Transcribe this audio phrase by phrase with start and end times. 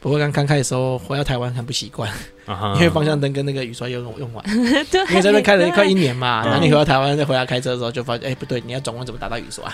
[0.00, 2.10] 不过刚刚开的时候回到台湾很不习惯，
[2.46, 4.42] 啊哈因为方向灯跟那个雨刷用用完，
[4.90, 9.70] 对，因为这边开了快一年嘛，然后你回到台湾再回来开车的时候就发现，哎，不对，你要转弯怎么打到雨刷？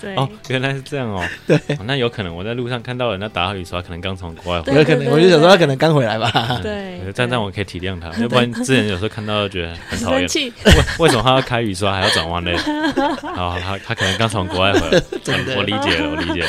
[0.00, 1.24] 对，哦，原来是这样哦。
[1.48, 4.78] 对哦那有可能我在路上看到人家打到雨刷，可能刚从国外回来。
[4.78, 6.30] 有可能，我就想说他可能刚回来吧。
[6.62, 10.52] 对，但但我可以体谅他，要不然之前有时候看到就觉得很讨厌，为
[11.00, 12.56] 为什么他要开雨刷还要转弯嘞？
[13.34, 16.48] 好，他他可能刚从国外回来，我我理解了，我理解了。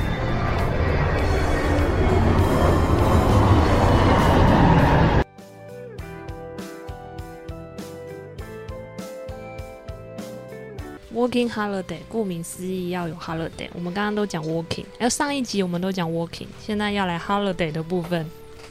[11.13, 13.67] ！Working holiday，顾名思义要有 holiday。
[13.73, 18.25] 我们刚刚都讲 working，哎，上一集我们都讲 working，现在要来 holiday 的部分，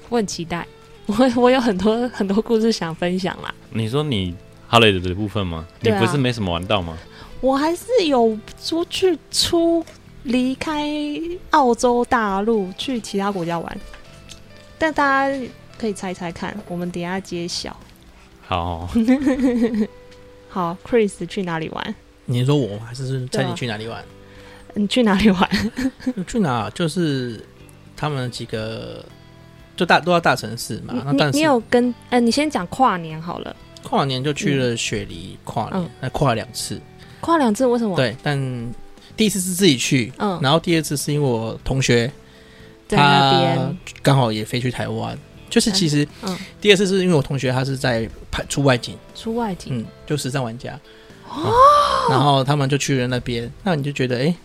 [0.08, 0.66] 我很期待。
[1.06, 3.52] 我我有很多很多故事想分享啦。
[3.70, 4.34] 你说你
[4.70, 5.66] holiday 的部分吗？
[5.80, 6.96] 你不是没什么玩到吗？
[7.40, 9.84] 我还是有出去出
[10.22, 10.88] 离开
[11.50, 13.78] 澳洲大陆去其他国家玩，
[14.78, 15.46] 但大家
[15.78, 17.74] 可以猜猜看，我们等一下揭晓。
[18.46, 18.88] 好，
[20.48, 21.94] 好， Chris 去哪里玩？
[22.30, 24.02] 你说我还是猜你去哪里玩？
[24.74, 25.50] 你去哪里玩？
[26.26, 26.70] 去哪？
[26.70, 27.44] 就是
[27.96, 29.04] 他们几个
[29.76, 30.94] 就大都要大城市嘛。
[30.94, 36.80] 那你你但是有跟呃，你先讲跨年好了，跨年就去了雪梨跨年嗯，那跨了两次。
[37.20, 38.38] 跨两次为什么？，对，但
[39.16, 42.10] 第一次是自己去，嗯，然后第二次是因为我同学
[42.88, 45.18] 他，刚好也飞去台湾。
[45.50, 50.78] 就是其实嗯，第二次是因为我同学他是在拍出外景，出外景，嗯，就时尚玩家，
[51.30, 51.52] 哦。
[52.10, 54.36] 然后他们就去了那边，那你就觉得哎、诶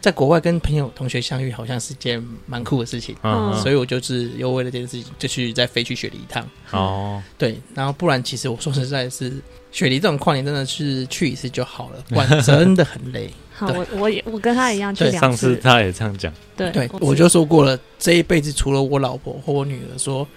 [0.00, 9.32] 在国外跟朋友同学相遇好像是件蛮酷的事情，嗯嗯，所以我就是又为了这件事情就去再飞去雪梨一趟，哦，对，然后不然其实我说实在是
[9.72, 13.30] 雪梨这种跨年真的是去一次就好了， 不然真的很累。
[13.52, 15.18] 好，我我也我跟他一样去两次。
[15.20, 20.28] 上次次，他也这样讲，对对，我就说过了，这一辈子除了我老婆或我女儿说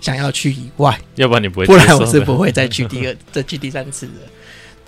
[0.00, 4.12] 想要去以外，要不然你不会不然我是不会再去第二、 再去第三次的。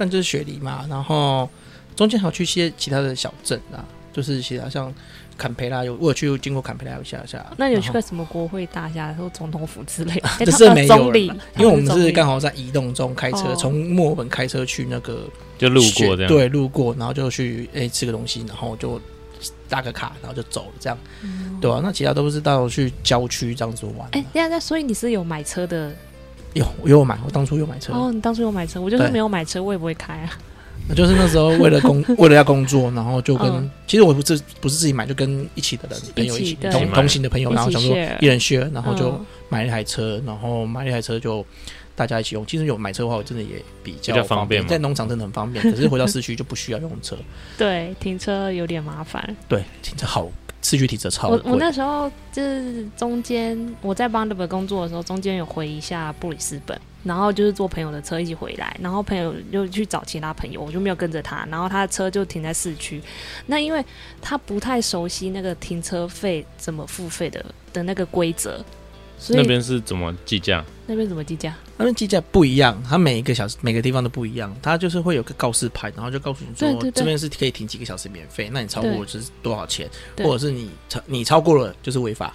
[0.01, 1.47] 但就是雪梨嘛，然后
[1.95, 3.85] 中间还有去一些其他的小镇啊，
[4.15, 4.91] 就是其他像
[5.37, 7.45] 坎培拉有，我有去经过坎培拉有下下。
[7.59, 10.29] 那你有去过什么国会大厦或总统府之类的？
[10.39, 11.27] 诶 这他呃是没有了总理，
[11.59, 15.29] 因为我们是刚好在移动中开车，哦从墨尔本开车去那个
[15.59, 16.29] 就路过这样。
[16.33, 18.99] 对，路过，然后就去诶、吃个东西，然后就
[19.69, 24.09] 打个卡，然后就走了，这样，嗯对啊，那其他都是到去郊区这样子玩。
[24.13, 25.95] 哎，那那所以你是有买车的
[26.55, 28.11] 有有买，我当初有买车，哦？
[28.13, 30.31] 你当初有买车，我就是没有买车，我也不会开啊。
[30.97, 41.45] 就是那时候为了工 为了要工作，然后就跟、嗯其实我不是不是自己买，就跟一起的人朋友一起对同一起同行的朋友，然后想说一人 share，然后就嗯买了一台车，然后买了一台车就
[41.95, 42.45] 大家一起用。
[42.47, 47.17] 其实有买车的话，我真的也比较比较方便嘛在农场真的很方便，可是回到市区就不需要用车。
[47.59, 49.37] 对，停车有点麻烦。
[49.49, 50.29] 对，停车好，
[50.63, 51.41] 市区停车超贵。
[51.45, 63.01] 我我那时候就是中间我在邦德本工作的时候，中间有回一下布里斯本，然后就是坐朋友的车一起回来，然后朋友又去找其他朋友，我就没有跟着他，然后他的车就停在市区。
[63.47, 63.85] 那因为
[64.21, 68.63] 他不太熟悉那个停车费怎么付费的的那个规则，
[69.19, 70.65] 所以那边是怎么计价？
[70.87, 71.55] 那边怎么计价？
[71.81, 77.01] 他们计价不一样，它每一个小时每个地方都不一样，它就是会有个告示牌，然后就告诉你说对对对。
[77.01, 79.89] 这边是可以停几个小时免费，那你超过就是多少钱，
[80.19, 82.35] 或者是你超你超过了就是违法，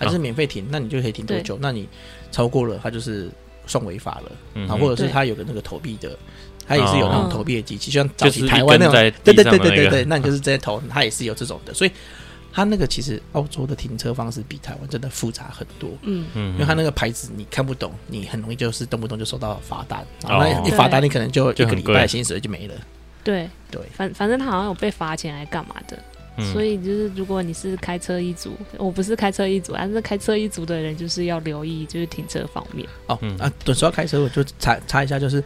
[0.00, 1.56] 还是免费停，那你就可以停多久？
[1.62, 1.88] 那你
[2.32, 3.30] 超过了，它就是
[3.68, 6.18] 算违法了，嗯然后或者是它有个那个投币的，
[6.66, 11.90] 它也是有那种哦投币的机器，就像早期就是台湾那种，对对对对对对，那你就是直接投，它也是有这种的，所以
[12.52, 15.90] 它那个其实澳洲的停车方式比台湾真的复杂很多。
[16.02, 22.74] 嗯，嗯，因为它那个牌子你看不懂，你很容易就是动不动就收到罚单，然后一罚单你可能就一个礼拜的薪水就没了。
[23.24, 25.96] 对，对，反反正他好像有被罚钱还干嘛的。
[26.38, 32.88] 嗯所以就是，如果你是开车一族，我不是开车一族，但是开车一族的人就是要留意，就是停车方面。
[33.06, 35.44] 哦、嗯啊，对，说到开车，我就查查一下，就是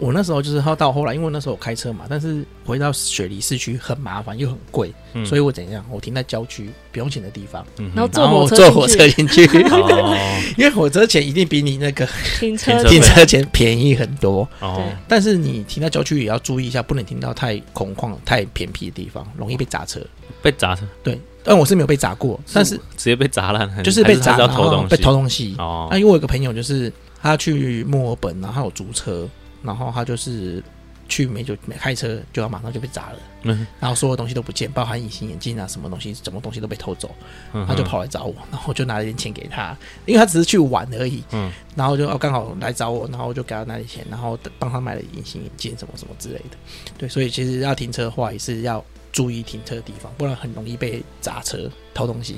[0.00, 5.24] 我那时候就是到到后来，因为那时候我开车嘛，但是回到雪梨市区很麻烦又很贵，嗯。
[5.26, 5.84] 所以我怎样？
[5.90, 10.16] 我停在郊区不用钱的地方，嗯然后坐火车坐火车进进去， 哦。
[10.56, 12.08] 因为火车钱一定比你那个
[12.38, 14.48] 停车停车钱便宜很多。
[14.60, 20.00] 哦，但是你停在郊区也要注意一下，不能停到太空旷、太偏僻的地方，容易被砸车。
[20.42, 25.54] 被砸车，对，但我是没有被砸过，但是直接被砸烂，还就是被砸，然后被偷东西。
[25.58, 25.86] 哦。
[25.90, 29.28] 啊，因为我有个朋友，就是他去墨尔本，然后他有租车，
[29.62, 30.62] 然后他就是
[31.08, 33.66] 去没就没开车，就要马上就被砸了，嗯。
[33.80, 37.10] 然后所有东西都不见，包含隐形眼镜啊，什么东西，什么东西都被偷走，
[37.52, 39.76] 嗯他就跑来找我，然后我就拿了点钱给他，
[40.06, 41.50] 因为他只是去玩而已，嗯。
[41.74, 46.56] 然后就哦刚好来找我，然后我就给他拿点钱，然后帮他买了隐形眼镜什么什么之类的，
[46.96, 52.36] 对，所以其实要停车的话也是要注意停车的地方，不然很容易被砸车偷东西，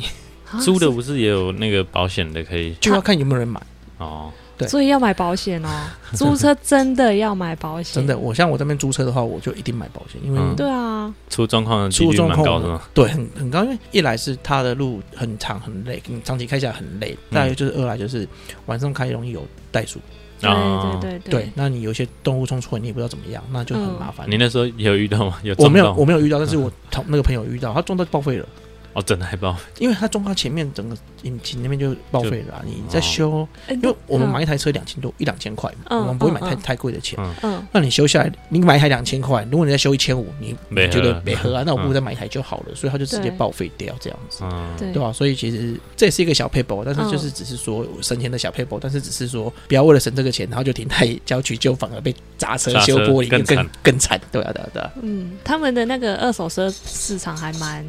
[0.50, 3.60] 啊 租的不是也有那个保险的可以就要看有没有人买。
[3.98, 4.32] 哦，
[4.62, 4.68] 对。
[4.68, 5.68] 所以要买保险哦。
[6.14, 10.54] 租车真的要买保险，真的，我像我这边租车的话，我就一定买保险，因为嗯。
[10.56, 17.34] 对啊，出状况的几率出状况蛮高的，对很很高，因为一来是它的路很长很累，你长期开起来很累；嗯。
[17.34, 18.28] 再来就是二来就是
[18.66, 19.98] 晚上开容易有袋鼠，
[20.40, 21.30] 对哦对对。
[21.30, 23.96] 对，那你有一些动物冲出来，你也不知道怎么样，那就很嗯。
[23.98, 24.26] 麻烦。
[24.30, 25.38] 你那时候有遇到吗？
[25.42, 28.46] 有我没有我没有遇到，但是我同那个朋友遇到，他撞到报废了，
[28.94, 37.18] 哦，真的还报因为他撞到前面整个引擎那边就报废了啊、你在修，哎因为我们嗯买一台车两千多一两千块嘛，嗯我们不会买太太贵的钱。
[37.22, 41.62] 嗯嗯那你修下来，你买一台两千块，如果你再修一千五，你没觉得没合啊？
[41.64, 44.44] 那我不如嗯再买一台就好了，所以它就直接报废掉这样子。
[44.44, 54.20] 嗯对对吧、所以其实这也是一个小 paper，但是就是只是说省钱的小 paper，、但是只是说不要为了省这个钱，然后就停在郊区，就反而被砸车、修玻璃，更更更惨。
[54.30, 54.90] 对啊，对啊，对啊。
[55.02, 57.84] 嗯，他们的那个二手车市场还蛮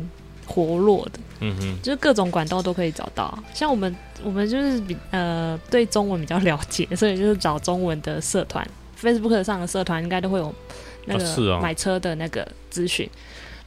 [0.45, 3.37] 活络的，嗯哼就是各种管道都可以找到。
[3.53, 8.65] 像我们我们就是比呃对中文比较了解，所以就是找中文的社团
[9.01, 10.53] ，Facebook 上的社团应该都会有
[11.05, 13.09] 那个买车的那个资讯。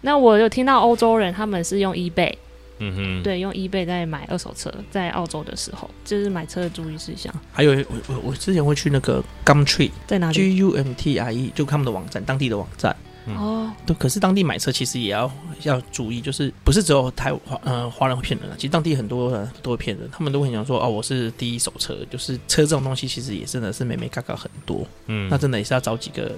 [0.00, 2.32] 那我有听到欧洲人他们是用 eBay，
[2.78, 12.94] 嗯哼，对，用 eBay 在买二手车，在澳洲的时候，就是买车的注意事项还有我我我之前会去那个 Gumtree 在哪里？G U M T I E，就他们的网站，当地的网站。
[13.26, 15.30] 嗯哦，对，可是当地买车其实也要
[15.62, 24.86] 要注意，就是不是只有台华呃华人会骗人啊，其实当地很多人都会骗人，他们都会讲说哦我是第一手车，就是车这种东西其实也真的是美美嘎嘎很多。
[25.06, 26.32] 嗯，那真的也是要找几个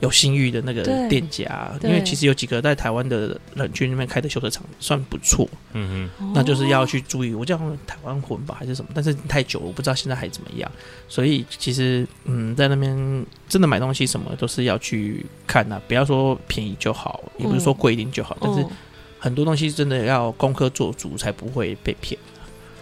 [0.00, 7.32] 有信誉的那个店家，因为其实有几个在台湾的人去那边开的修车厂算不错，嗯嗯那就是要去注意。
[7.32, 10.70] 我叫他们台湾魂吧还是什么，但是太久了，我不知道现在还怎么样。
[11.08, 18.70] 所以其实嗯，在那边真的买东西什么都是要去看呐、不要说便宜就好，也不是说贵一点就好，但是哦
[19.18, 22.20] 很多东西真的要功课做足，才不会被骗，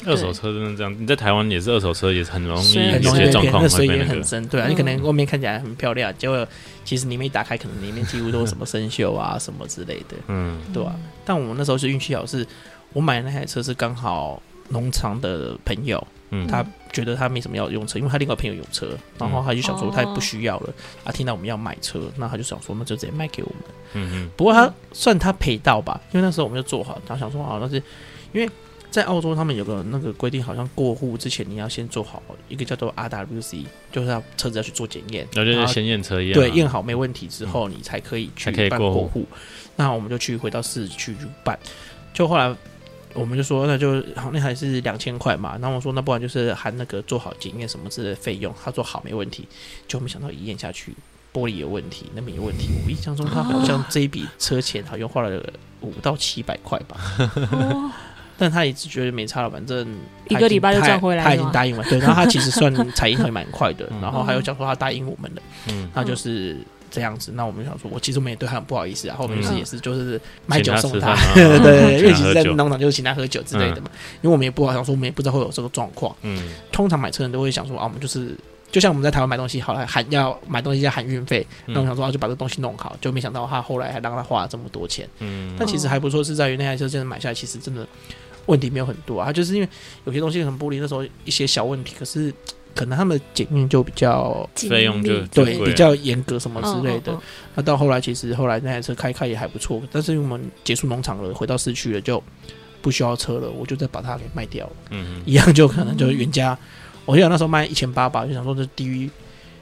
[0.04, 2.80] 二手车真的这样，你在台湾也是二手车，也是很容易是。
[2.80, 4.44] 有很容易被骗，些状况那水也会被那个，很深。
[4.48, 4.70] 对啊，嗯。
[4.70, 6.44] 你可能外面看起来很漂亮，结果
[6.84, 10.16] 其实里面一打开，可能里面几乎都是什么生锈啊什么之类的。
[10.26, 10.60] 嗯。
[10.74, 10.92] 对啊。
[11.24, 12.44] 但我们那时候是运气好，是
[12.92, 20.72] 我买的那台车是刚好农场的朋友，嗯他觉得他没什么要用车，因为他另外朋友有车，然后他就想说他也不需要了，
[21.04, 23.58] 啊，听到我们要买车，那他就想说那就直接卖给我们。
[23.94, 27.76] 嗯嗯不过他算他赔到吧，因为那时候我们就做好，然后想说好，那是
[28.32, 28.50] 因为
[28.90, 39.26] 在澳洲他们有个那个规定，好像过户之前你要先做好一个叫做 RWC，就是要车子要去做检验，哼，然后就是先验车一样啊，对，验好没问题之后，你才可以去办过户。
[39.76, 41.58] 那我们就去回到市区去办。
[42.12, 42.54] 就后来
[43.14, 45.56] 我们就说，那就好，那还是两千块嘛。
[45.60, 48.54] 然后我说，那不然就是含那个做好检验什么之类的费用。
[48.64, 49.46] 他说好，没问题。
[49.88, 50.94] 就没想到一验下去，
[51.32, 52.68] 玻璃有问题，那边有问题。
[52.84, 55.42] 我印象中他好像这一笔车钱好像花了
[55.80, 56.96] 五到七百块吧。
[57.50, 57.90] 哦
[58.38, 59.86] 但他一直觉得没差了，反正
[60.28, 61.84] 一个礼拜就赚回来他已经答应了。
[61.84, 65.42] 对，然后他其实算 采应还蛮快的嗯，然后还有讲说他答应我们了。
[65.68, 66.56] 嗯那就是
[66.92, 67.32] 这样子。
[67.34, 73.90] 那我们想说，我其实我们也对他很不好意思啊，后面是嗯也是就是买酒送他他，吃饭啊 对，因为其实在农场就是请他喝酒之类的嘛。
[74.20, 76.14] 因为我们也不好想说，我们也不知道会有这个状况。
[76.22, 78.36] 嗯通常买车人都会想说啊，我们就是。
[78.70, 85.06] 就像我们在台湾买东西，好了喊要买东西要喊运费，那我嗯想说啊就把这东西弄好，就没想到他后来还让他花了这么多钱。
[85.18, 87.86] 嗯但其实还不错，是在于那台车真的买下来，其实真的
[88.46, 89.30] 问题没有很多啊。
[89.30, 89.68] 就是因为
[90.06, 92.32] 有些东西很玻璃，那时候一些小问题，可是
[92.74, 97.16] 可能他们检验就比较费用就对比较严格什么之类的。
[97.54, 102.22] 那到后来，其实后来那台车开开也还不错，但是因为我们结束农场了，回到市区了，就
[102.80, 106.58] 不需要车了，我就再把它给卖掉了，嗯一样就可能就是原价，
[107.04, 109.08] 我记得那时候卖一千八吧，就想说这低于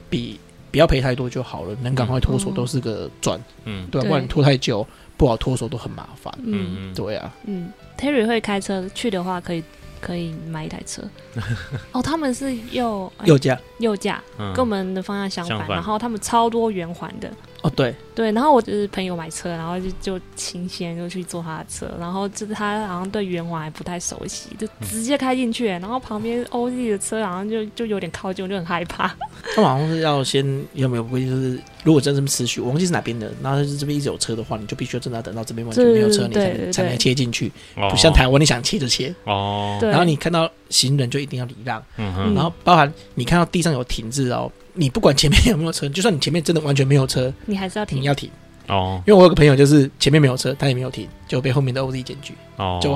[0.09, 0.39] 比
[0.71, 3.87] 不要赔太多就好了，能赶快脱手嗯都是个赚，嗯。
[3.91, 4.87] 对啊，不然拖太久
[5.17, 6.93] 不好脱手都很麻烦，嗯嗯。
[6.95, 7.33] 对啊。
[7.45, 9.61] 嗯，Terry 会开车去的话，可以
[10.01, 11.01] 可以买一台车。
[11.93, 17.31] 哦，他们是右哎右驾右驾，嗯跟我们的方向相反，相反然后他们超多圆环的。
[17.61, 29.07] 哦，对，对，然后我就是朋友买车，然后就就清闲就去坐他的车，然后就是他好像对圆环还不太熟悉，就直接开进去，然后旁边欧弟的车好像就就有点靠近，我就很害怕。
[29.55, 47.99] 他们好像是要先有没有规定，就是如果真这么持续，我忘记是哪边的，然后就是这边一直有车的话，你就必须要真的要等到这边完全没有车，你才能才能切进去，哦不像台湾你想切就切，哦，然后你看到行人就一定要礼让，嗯哼，然后包含你看到地上有停滞哦，你不管前面有没有车，就算你前面真的完全没有车，你还是要停。
[47.99, 48.29] 你要停，
[48.67, 52.91] 哦因为我有个朋友就是前面没有车，他也没有停，就被后面的 OZ 检举，哦，就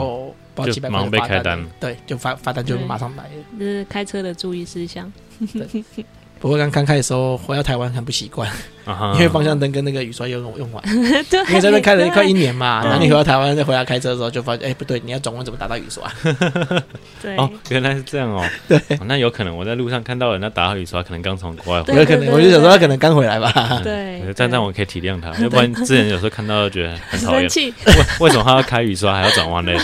[0.53, 3.29] 不知道就几百块马上被的罚开单对，就罚罚单就马上来了。
[3.59, 5.11] 这是开车的注意事项。
[6.39, 8.49] 不过刚刚开的时候回到台湾很不习惯，
[8.85, 10.83] 啊哈因为方向灯跟那个雨刷又用用完，
[11.29, 16.03] 对，因为在那边开了快一年嘛，然后你回到台湾再回来开车的时候，就发现哎、不对，你要转弯怎么打到雨刷？
[17.21, 18.43] 对哦，原来是这样哦。
[18.67, 21.99] 对哦那有可能我在路上看到人家打到雨刷，可能刚从国外回来。
[21.99, 23.51] 有可能，我就想说他可能刚回来吧。
[23.83, 27.73] 对嗯但但我可以体谅他，要不然之前有时候看到就觉得很讨厌为
[28.21, 29.75] 为什么他要开雨刷还要转弯嘞？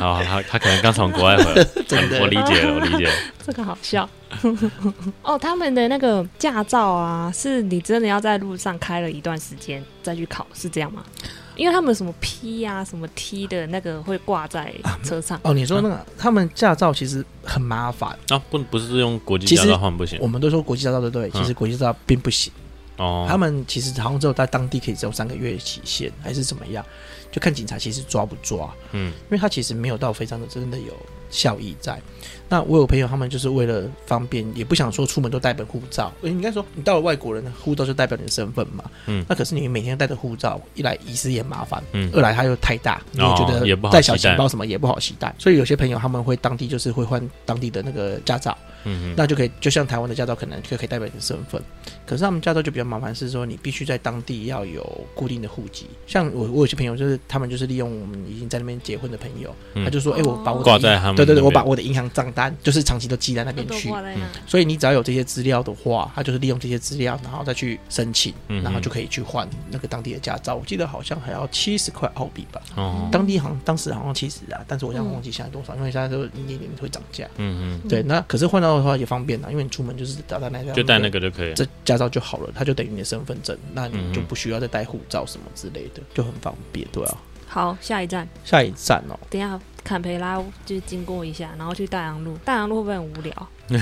[0.00, 1.66] 哦，他他可能刚从国外回来，
[2.20, 3.12] 我理解了，我理解了。
[3.46, 4.08] 这个好笑。
[5.22, 11.04] 哦，他们的那个驾照啊，是你真的要在路上开了一段时间再去考，是这样吗？
[11.56, 14.72] 因为他们什么 P 啊、什么 T 的那个会挂在
[15.02, 15.40] 车上。
[15.42, 21.28] 哦，你说那个他们驾照其实很麻烦，啊，不不是用国际驾照换不行我们都说国际驾照对不对？
[21.28, 22.52] 嗯其实国际驾照并不行，
[22.96, 23.26] 哦。
[23.28, 26.84] 他们其实好像只有在当地可以只有三个月期限，还是怎么样？
[27.32, 30.94] 就看警察其实抓不抓，嗯因为他其实没有到非常的真的有
[31.28, 32.00] 效益在。
[32.48, 36.12] 那我有朋友他们就是为了方便，也不想说出门都带本护照。
[36.22, 38.84] 呃应该说你到了外国人的护照就代表你的身份嘛。
[39.06, 45.34] 嗯那可是你每天带着护照，一来遗失也麻烦，嗯二来它又太大，你也觉得带小钱包什么也不好携带。
[45.38, 51.62] 所以有些朋友他们会当地就是会换当地的那个驾照，嗯嗯那就可以就像台湾的驾照可能就可以代表你的身份。
[52.06, 54.82] 可是他们驾照就比较麻烦，是说你必须在当地要有
[55.14, 55.86] 固定的户籍。
[56.06, 63.88] 像我我有些朋友就是他们就是利用我们已经在那边结婚的朋友，嗯他就说：“哎、我把我的挂在他们对对对，我把我的银行账单就是长期都记在那边去。
[64.46, 70.56] 所以你只要有这些资料的话，他就是利用这些资料，然后再去申请，嗯然后就可以去换那个当地的驾照。
[70.56, 77.24] 我记得好像还要七十块澳币吧，哦当地好像当时好像七十啊，但是我现在忘记现在多少，因为现在都一年年会涨价。
[77.36, 81.54] 嗯嗯对，那可是换到的话也方便啊，因为你出门就是打到那张，就带那个就可以了。
[81.54, 87.16] 这驾照就好了，它就等于你的身份证，那嗯你就不需要再带护照什么之类的，就很方便，对啊。
[87.50, 89.58] 好，下一站，下一站哦，等一下
[89.88, 92.36] 坎培拉就经过一下，然后去大洋路。
[92.44, 93.48] 大洋路会不会很无聊？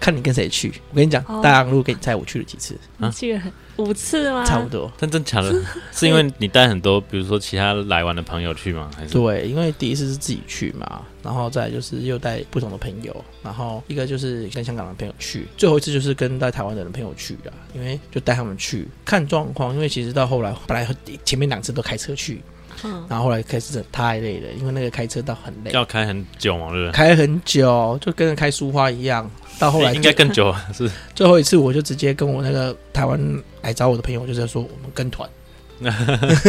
[0.00, 0.72] 看你跟谁去。
[0.90, 3.42] 我跟你讲，哦大洋路给你猜我去了几次，啊去了
[3.76, 4.44] 五次吗？
[4.44, 4.90] 差不多。
[4.98, 5.54] 但真假的，
[5.94, 8.90] 是因为你带很多，比如说其他来玩的朋友去吗？
[8.96, 20.84] 还是对，因为第一次是自己去嘛，然后再就是又带不同的朋友，然后一个就是跟香港的朋友去，最后一次就是跟带台湾的人朋友去啊，因为就带他们去看状况，因为其实到后来本来
[21.24, 22.42] 前面两次都开车去，
[22.84, 26.70] 嗯，然后后来开始真的太累了，因为那个开车到很累，要开很久嘛？
[26.70, 26.92] 对不对？
[26.92, 29.30] 开很久，就跟开书花一样。
[29.58, 33.20] 到后来 应该更久啊，是 最后一次，我就直接跟我那个台湾
[33.60, 35.28] 来找我的朋友，就是说我们跟团，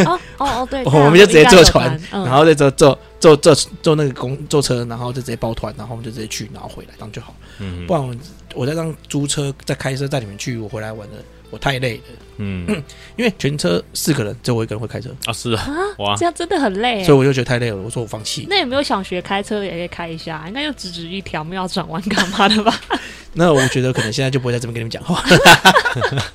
[0.05, 7.35] 哦哦哦，对， 我们就直接坐船然后再坐坐坐坐坐那个公坐车，然后就直接包团，然后我们就直接去，然后回来，这样就好。
[7.59, 8.15] 嗯不然我
[8.55, 11.15] 我再让租车再开车带你们去，我回来玩了，
[11.53, 12.03] 我太累了。
[12.37, 12.65] 嗯
[13.15, 15.67] 因为全车四个人，只有我一个人会开车，啊是啊，
[15.99, 17.17] 哇这样真的很累所以。
[17.17, 18.47] 我就觉得太累了，我说我放弃。
[18.49, 20.43] 那有没有想学开车的也可以开一下？
[20.47, 22.73] 应该就直直一条，没有转弯干嘛的吧？
[23.35, 25.23] 那我觉得可能现在就不会在这边跟你们讲话，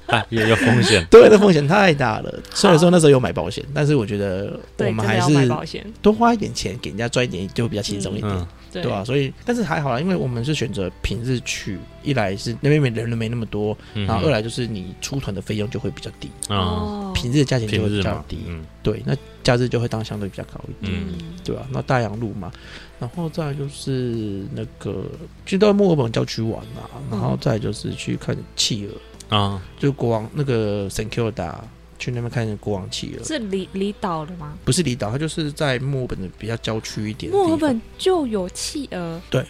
[0.06, 1.04] 啊 也有风险。
[1.10, 2.32] 对，那风险太大了。
[2.54, 5.84] 虽然说那时候有买保险，但是我觉得我对，们还真的要买是保险。
[6.00, 8.32] 多花一点钱给人家赚一点，就比较轻松一点。
[8.32, 8.82] 嗯对。
[8.82, 16.56] 对吧、所以，但是还好啦，因为我们是选择平日去，一来是那边没人没那么多，嗯然后二来就是你出团的费用就会比较低，啊。
[16.56, 18.38] 哦，平日的价钱就会比较低。
[18.46, 18.64] 嗯。
[18.82, 21.14] 对，那假日就会当相对比较高一点，嗯。
[21.44, 22.52] 对吧、那大洋路嘛，
[22.98, 25.04] 然后再来就是那个
[25.46, 28.87] 去到墨尔本郊区玩嘛，然后再来就是去看企
[29.28, 29.62] 鹅，啊。
[29.78, 31.54] 就国王那个 St Kilda
[31.98, 34.56] 去那边看国王企鹅，是离离岛的吗？
[34.64, 37.32] 不是离岛，它就是在墨尔本的比较郊区一点。
[37.32, 39.44] 墨尔本就有企鹅，对，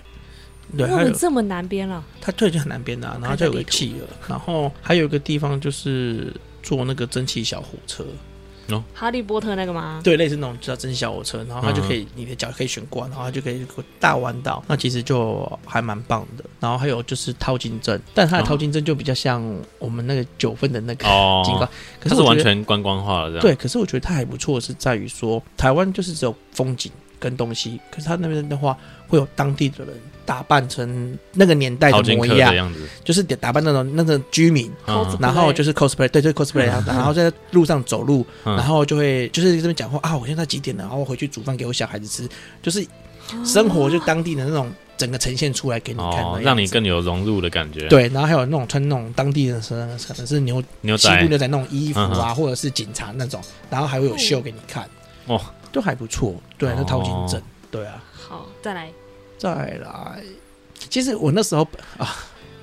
[0.77, 8.05] 对还有尔本这么南边了，它对就很南边的、啊，然后就有个企鹅，然后还有一个地方就是坐那个蒸汽小火车，
[8.95, 10.01] 哈利波特那个吗？
[10.05, 13.67] 对，类似那种叫蒸汽小火车，然后它就可以、你的脚可以悬挂，然后它就可以
[13.99, 16.45] 大弯道，那其实就还蛮棒的。
[16.61, 19.43] 然后还有就是淘金针，但它的淘金针就比较像
[19.79, 21.67] 我们那个九份的那个哦， 金瓜，
[22.01, 23.41] 可它是完全观光化了这样。
[23.43, 28.77] 对，可是我觉得它还不错，是在于说台湾就是只有风景跟东西，可是它那边的话
[29.09, 35.19] 会有当地的人打扮成那个年代的模样，样子，就是打扮那种那个居民，嗯。
[35.19, 38.55] 然后就是 cosplay，对，就是 cosplay 的样子，然后在路上走路，嗯。
[38.57, 42.29] 然后就会就是这边讲话啊，我现在几点了，然后我回去煮饭给我小孩子吃，
[42.63, 42.87] 就是
[43.45, 51.11] 生活就当地的那种整个呈现出来给你看的，，哦让你更有融入的感觉。，对，然后还有那种穿那种当地的可能可能是牛牛仔。
[51.11, 54.89] 西部牛仔那种衣服嗯啊，或者是警察那种，然后还会有秀给你看，
[55.27, 55.41] 哦，
[55.73, 58.93] 都还不错，对，那淘金哦镇，对啊，好，再来，
[59.39, 60.23] 再来，
[60.91, 61.67] 其实我那时候
[61.97, 62.15] 啊，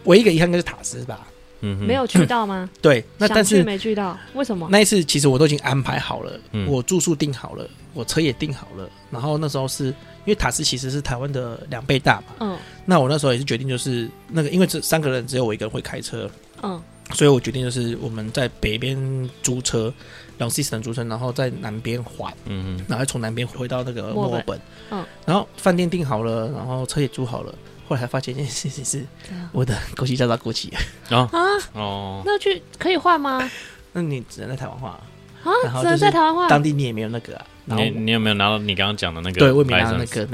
[0.03, 1.27] 唯一一个遗憾就是塔斯吧，
[1.61, 2.69] 嗯，没有去到吗？
[2.83, 4.67] 对，那但是没去到，为什么？
[4.71, 6.67] 那一次其实我都已经安排好了，嗯。
[6.69, 9.93] 我住宿订好了，我车也订好了，然后那时候是因
[10.27, 12.57] 为塔斯其实是台湾的两倍大嘛，嗯。
[12.85, 16.29] 那我那时候也是决定就是那个，因为这三个人只有我一个人会开车，
[16.61, 16.79] 嗯。
[17.13, 18.97] 所以我决定就是我们在北边
[19.43, 19.93] 租车
[20.39, 24.59] ，Long System 租车，然后在南边还，嗯然后从南边回到那个墨尔本，
[24.91, 27.53] 嗯，然后饭店订好了，然后车也租好了。
[27.87, 29.05] 后来才发现一件事情是，
[29.51, 31.39] 我的国际驾照过期了，哼，哦啊，
[31.73, 33.47] 哦，那去可以换吗？
[33.93, 34.99] 那你只能在台湾换啊，
[35.43, 36.49] 啊然，后只能在台湾换。
[36.49, 37.45] 当地你也没有那个啊。
[37.67, 39.39] 然后你你有没有拿到你刚刚讲的那个？
[39.39, 40.27] 对，我也没拿到那个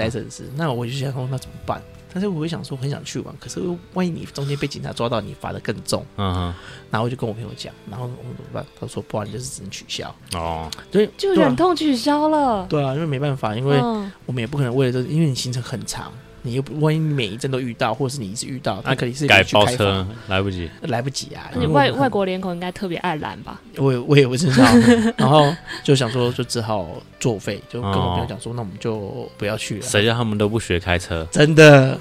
[0.55, 1.81] 那我就想说那怎么办？
[2.13, 3.61] 但是我会想说很想去玩，可是
[3.93, 6.05] 万一你中间被警察抓到，你罚的更重。
[6.17, 6.53] 嗯哼，
[6.89, 8.65] 然后我就跟我朋友讲，然后我们怎么办？
[8.79, 10.13] 他说不然就是只能取消。
[10.33, 12.65] 哦，所以就忍痛取消了。
[12.67, 16.11] 对啊，因为没办法，因为嗯我们也不可能为了这，因为你行程很长，
[16.43, 20.69] 你又不万一你每一站都遇到，或者是你一次遇到，那肯定是改包车来不及。
[20.81, 21.49] 来不及啊。
[21.51, 23.61] 而且因为我们很外外国脸孔应该特别爱蓝吧？
[23.77, 24.65] 我也我也不知道，
[25.17, 26.87] 然后就想说就只好
[27.19, 29.81] 作废，就跟我朋友讲说，那我们就不要去了。
[29.81, 31.27] 谁叫他们都不学开车？
[31.31, 31.99] 真的。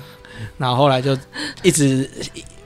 [0.56, 1.16] 然后后来就
[1.62, 2.08] 一直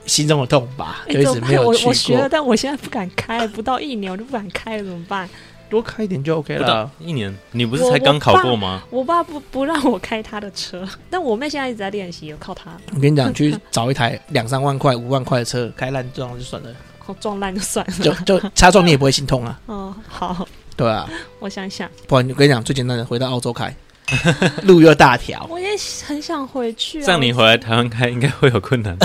[0.05, 5.29] 心中的痛吧，就一直没有去我学了，但我现在不敢开，不到一年我就不敢开了，怎么办？
[5.69, 6.89] 多开一点就 OK 了。
[6.99, 8.83] 一年，你不是才刚考过吗？
[8.89, 16.69] 我爸不不让我开他的车，但我妹现在一直在练习，有靠他，我跟你讲，去 找一台两三万块、五万块的车，开烂撞就算了，
[17.07, 17.93] 哦撞烂就算了。
[18.03, 21.09] 就就 擦撞你也不会心痛啊，哦，好，对啊。
[21.39, 23.75] 我想想，不然我跟你讲，最简单的，回到澳洲开，
[24.63, 25.69] 路又大条，我也
[26.05, 27.05] 很想回去、啊。
[27.05, 28.95] 这样你回来台湾开应该会有困难。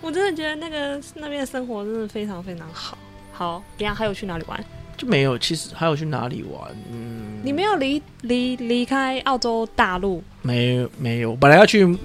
[0.00, 2.98] 我真的觉得那个那边的生活真的非常非常好。
[3.32, 4.64] 好，等一下还有去哪里玩？
[5.02, 5.36] 就没有。
[5.36, 6.70] 其实还有去哪里玩？
[6.90, 10.22] 嗯，你没有离离离开澳洲大陆？
[10.42, 11.98] 没有没有，本来要去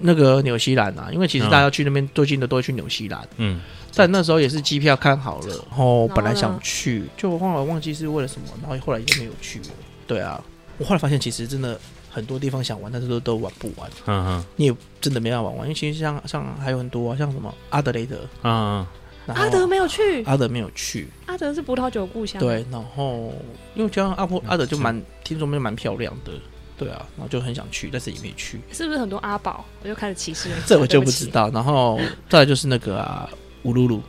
[0.00, 3.20] 那个纽西兰啊，因为其实嗯大家去那边最近的都会去纽西兰。
[3.36, 3.60] 嗯，
[3.94, 9.66] 但那时候也是机票看好了，然后本来想去，就后来忘记是为了什么，然后后来就没有去了。
[10.06, 10.42] 对啊，
[10.78, 11.78] 我后来发现其实真的
[12.10, 15.66] 很多地方想玩，但是都都玩不完，嗯哼，你也真的没办法玩完。
[15.66, 18.86] 因为其实像像还有很多、啊，像什么阿德雷德，嗯然后
[19.34, 23.32] 阿德没有去，阿德没有去，阿德是葡萄酒故乡。，对，然后
[23.74, 26.32] 因为加上阿波阿德就蛮是听说蛮蛮漂亮的，
[26.76, 29.64] 对啊，然后就很想去，但是也没去，是不是很多阿宝？
[29.82, 30.58] 我就开始歧视人。
[30.66, 31.10] 这我就不。
[31.10, 31.50] 知道。
[31.50, 33.28] 然后再来就是那个啊
[33.64, 34.02] 乌鲁鲁，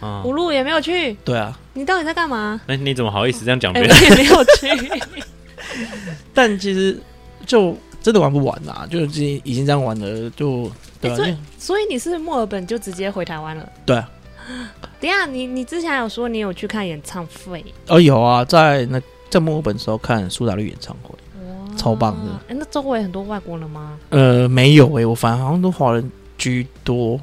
[0.00, 2.60] 嗯五路也没有去，对啊，你到底在干嘛？
[2.66, 3.98] 那你怎么好意思这样讲哎、别人？
[3.98, 5.02] 我也没有去。
[6.32, 6.98] 但其实
[7.46, 13.68] 就真的玩不完啦，就已经已经这样玩了，就对啊，所以所以你是墨尔本就直接回台湾了？
[13.84, 14.08] 对啊，
[15.00, 21.14] 等下，你你之前有说你有去看演唱会，哦有啊，在那在墨尔本的时候看苏打绿演唱会，
[21.46, 23.98] 哇超棒的哎、那周围很多外国人吗？
[24.10, 27.18] 呃没有诶、我反正好像都华人居多，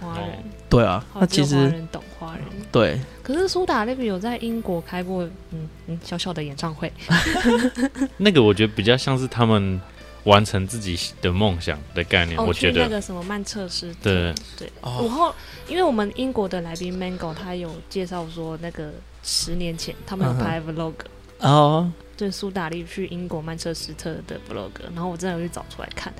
[0.00, 0.26] 华人，
[0.68, 2.44] 对啊，那其实华人懂华人。
[2.72, 6.92] 对可是苏打绿有在英国开过，嗯嗯，小小的演唱会
[8.16, 9.80] 那个我觉得比较像是他们
[10.24, 14.68] 完成自己的梦想的概念，哦，我觉得那个什么曼彻斯特，对对。
[14.82, 15.34] 哦然后，
[15.70, 20.94] 因为我们英国的来宾 Mango 他有介绍说，那个十年前他们有拍 vlog，、
[21.38, 26.12] 哦，对苏打绿去英国曼彻斯特的 vlog，然后我真的有去找出来看，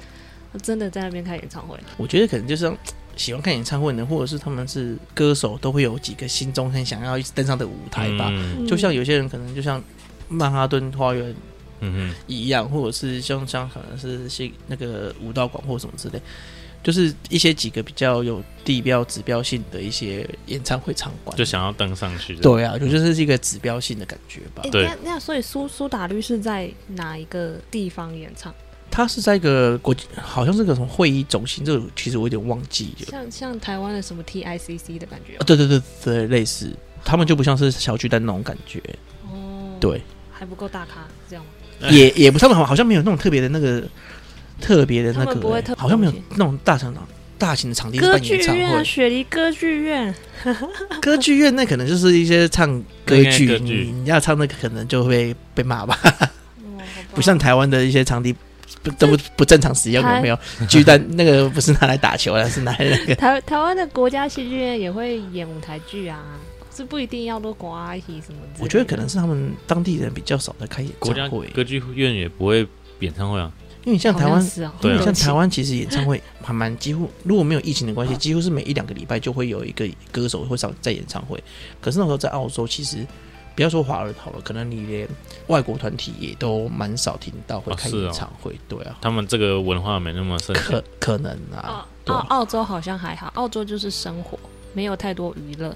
[0.53, 2.73] 我真的在那边开演唱会，我觉得可能就是
[3.17, 8.29] 喜欢看演唱会的，或者是他们是歌手，都会有几个心中很想要一直登上的舞台吧。
[8.31, 8.67] 嗯。
[8.67, 9.83] 就像有些人可能就像
[10.29, 11.35] 曼哈顿花园
[11.81, 16.23] 嗯一样，或者是像像可能是些那个舞蹈馆或什么之类，
[16.83, 21.45] 就是一些几个比较有地标指标性的一些演唱会场馆，就。
[21.45, 24.71] 想要登上去。，对啊，我觉得这是一个指标性的感觉吧哎、。
[24.71, 28.55] 对那那所以苏苏打绿是在哪一个地方演唱？
[28.91, 33.07] 他是在一个国际，好像是个什么会议中心，这个其实我有点忘记了。
[33.09, 36.73] 像像台湾的什么 TICC 的感觉啊，对对对对，类似，
[37.05, 38.83] 他们就不像是小巨蛋那种感觉。
[39.31, 41.89] 哦，对，还不够大咖，这样吗？
[41.89, 43.83] 也也不，他们好好像没有那种特别的那个
[44.61, 46.95] 特别的那个、他们不会特好像没有那种大场
[47.39, 48.85] 大型的场地歌办演唱剧院。
[48.85, 50.15] 雪梨歌剧院，
[51.01, 52.71] 歌剧院那可能就是一些唱
[53.05, 55.99] 歌剧，你你要唱那个可能就会被骂吧。
[56.03, 56.29] 哦
[57.13, 58.33] 不像台湾的一些场地
[58.85, 60.39] 不都不不正常使用，有没有？
[60.69, 63.15] 巨蛋那个不是拿来打球的，是拿来那个。
[63.17, 66.23] 台台湾的国家戏剧院也会演舞台剧啊，
[66.75, 68.61] 是不一定要都国阿戏什么的。
[68.61, 72.65] 我觉得可能是他们当地人比较少在开演国家唱会，歌剧院也不会
[73.01, 73.51] 演唱会啊。
[73.85, 81.43] 因为你像台湾，对啊因为像台湾其实演唱会还蛮几乎，如果没有疫情的关系，几乎是每一两个礼拜就会有一个歌手会上在演唱会。
[81.81, 83.07] 可是那时候在澳洲，其实
[83.55, 85.09] 不要说华人好了，可能你连
[85.47, 88.55] 外国团体也都蛮少听到会开演唱会。
[88.69, 90.85] 对啊，他们这个文化没那么盛行可。
[90.99, 94.39] 可能啊澳，对啊，澳澳洲好像还好，澳洲就是生活，
[94.75, 95.75] 没有太多娱乐。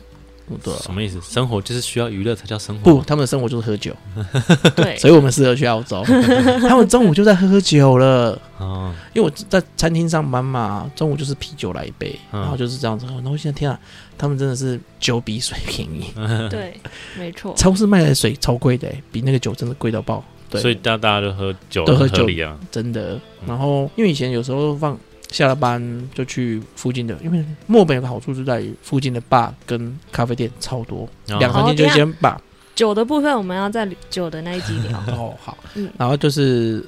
[0.63, 1.21] 对啊什么意思？
[1.23, 3.95] 生活就是需要娱乐才叫生活不，他们的生活就是喝酒，
[4.77, 6.03] 对，所以我们适合去澳洲。
[6.69, 8.41] 他们中午就在喝酒了。
[8.59, 13.15] 哦，因为我在餐厅上班嘛，中午就是啤酒来一杯，嗯然后就是这样子喝。
[13.17, 13.79] 然后现在天啊，
[14.17, 16.13] 他们真的是酒比水便宜，
[16.51, 16.79] 对，
[17.19, 17.55] 没错。
[17.57, 20.23] 超市卖的水超贵的欸，比那个酒真的贵到爆。
[20.51, 22.57] 对，所以大大家都喝酒，都喝酒啊。
[22.71, 23.19] 真的。
[23.47, 24.97] 然后因为以前有时候放
[25.35, 31.39] 下了班就去附近的，因为墨本有个好处是在于附近的 bar 跟咖啡店超多，哦。
[31.41, 32.37] 两三间就一间 bar。
[32.77, 34.97] 酒的部分我们要在酒的那一集聊。
[35.19, 35.91] 哦，好，嗯。
[35.99, 36.85] 然后就是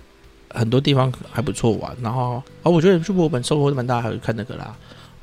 [0.51, 4.73] 很多地方还不错玩，然后哦，我觉得去墨本收获蛮大，还有看那个啦，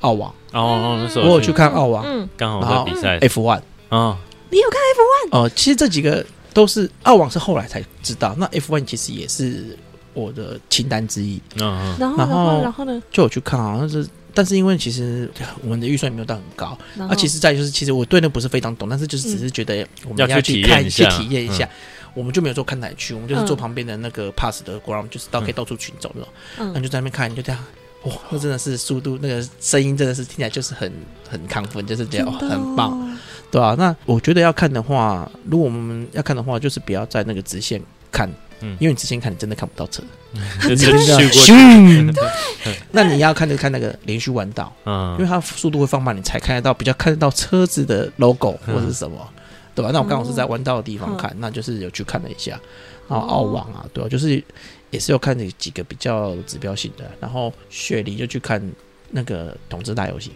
[0.00, 3.18] 澳网，哦哦，那时候我有去看澳网嗯，刚然后好在比赛。
[3.20, 3.62] F one。
[3.88, 4.16] 哦，
[4.50, 5.46] 你有看 F one？
[5.46, 9.76] 哦，其实这几个都是澳网是后来才知道，那 F one 其实也是
[10.14, 13.02] 我的清单之一，嗯嗯，然后然然后后然后呢？
[13.10, 15.30] 就我去看啊，但是但是因为其实
[15.62, 21.68] 我们的预算没有到很高，那啊，其实在就是其实我对那不是非常懂，但是就是只是觉得我们要去看去体验一下体验一下。
[22.16, 26.72] 我们就没有坐看台区，我们就是坐嗯旁边的那个 pass 的 ground，就是到可以到处群走那种。
[26.72, 27.60] 那就在那边看，就这样，
[28.04, 30.92] 哇，那真的是速度，那个声音真的是听起来就是很
[31.28, 32.76] 很亢奋，就是这样、哦、很棒。
[32.76, 33.18] 棒。
[33.50, 38.76] 对啊，那我觉得要看的话，如果我们要看的话，就是不要在那个直线看，嗯。
[38.80, 40.02] 因为你之前看你真的看不到车。
[40.62, 42.16] 就是去过去，咻！
[42.90, 45.12] 那你要看就看那个连续弯道，嗯。
[45.12, 49.16] 因为嗯，它速度会放慢，你才看得到，比较看得到车子的 logo 或者是什么，
[49.74, 49.90] 对吧？
[49.92, 52.58] 那我刚好是在弯道的地方看，那就是有去看了一下，
[53.08, 54.42] 然后澳网啊，对吧、就是
[54.90, 58.60] 也是有看几个比较指标性的，然后雪梨就去看
[59.10, 60.32] 那个统治大游行，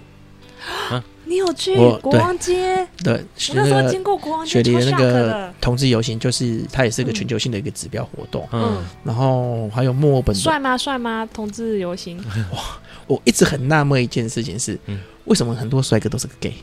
[1.24, 2.86] 你有去我国王街？
[3.04, 8.48] 对，我那时候那个经过国王街，雪梨的那个同志游行，就是它也是一个全球性的一个指标活动。
[8.50, 10.76] 嗯，然后还有墨尔本的，帅吗？
[10.76, 11.28] 帅吗？
[11.32, 12.16] 同志游行，
[12.52, 12.58] 哇
[13.06, 16.54] 我一直很纳闷一件事情是，嗯为什么很多帅哥都是个 gay？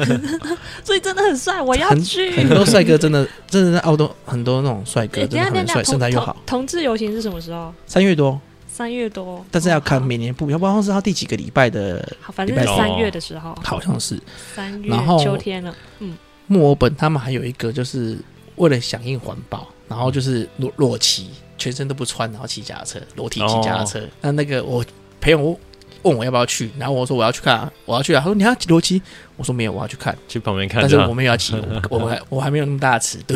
[0.84, 2.30] 所以真的很帅，我要去。
[2.32, 6.36] 很多帅哥真的真的在澳洲很多那种帅哥诶真的很帅，身材又好。
[6.44, 7.72] 同同志游行是什么时候？
[7.86, 8.38] 三月多，
[8.76, 12.06] 三月多，但是要看哦每年不一样，不知道是他第几个礼拜的，
[12.44, 14.20] 礼拜三月的时候，好像是。
[14.54, 15.74] 三月然后秋天了。
[16.00, 16.14] 嗯，
[16.46, 18.18] 墨尔本，他们还有一个就是
[18.56, 24.06] 为了响应环保，然后就是裸裸骑，全身都不穿，然后骑脚踏车，裸体骑脚踏车。
[24.20, 24.84] 那那个我
[25.22, 25.58] 朋友
[26.06, 28.20] 问我要不要去，然后我说我要去看、啊，我要去啊。
[28.20, 29.02] 他说你要骑裸骑，
[29.36, 31.54] 我说没有，我要去看，去旁边看但是，我没有要骑，
[31.90, 33.34] 我 我还我还没有那么大的尺度。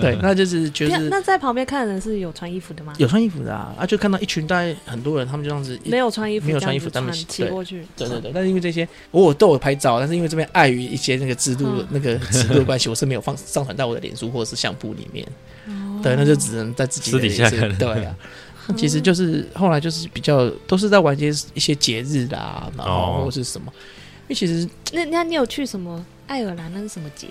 [0.00, 2.92] 对， 那就是就是那在旁边看的人是有穿衣服的吗？
[2.98, 7.86] 有穿衣服的啊，啊就看到一群大概很多人，他们就这样子没有穿衣服，没有穿衣服他们穿骑过去。
[7.96, 15.26] 对对对，但是因为这些我我都有拍照，但是因为这边碍于一些那个制度、嗯那个尺度的关系，我是没有放上传到我的脸书或者是相簿里面。
[15.66, 18.16] 哦对，那就只能在自己的私底下看对啊。
[18.66, 23.72] 那其实就是后来就是比较都是在玩一些一些节日啦，然后哦或是什么，
[24.22, 27.26] 因为其实那那你有去什么爱尔兰那是什么节？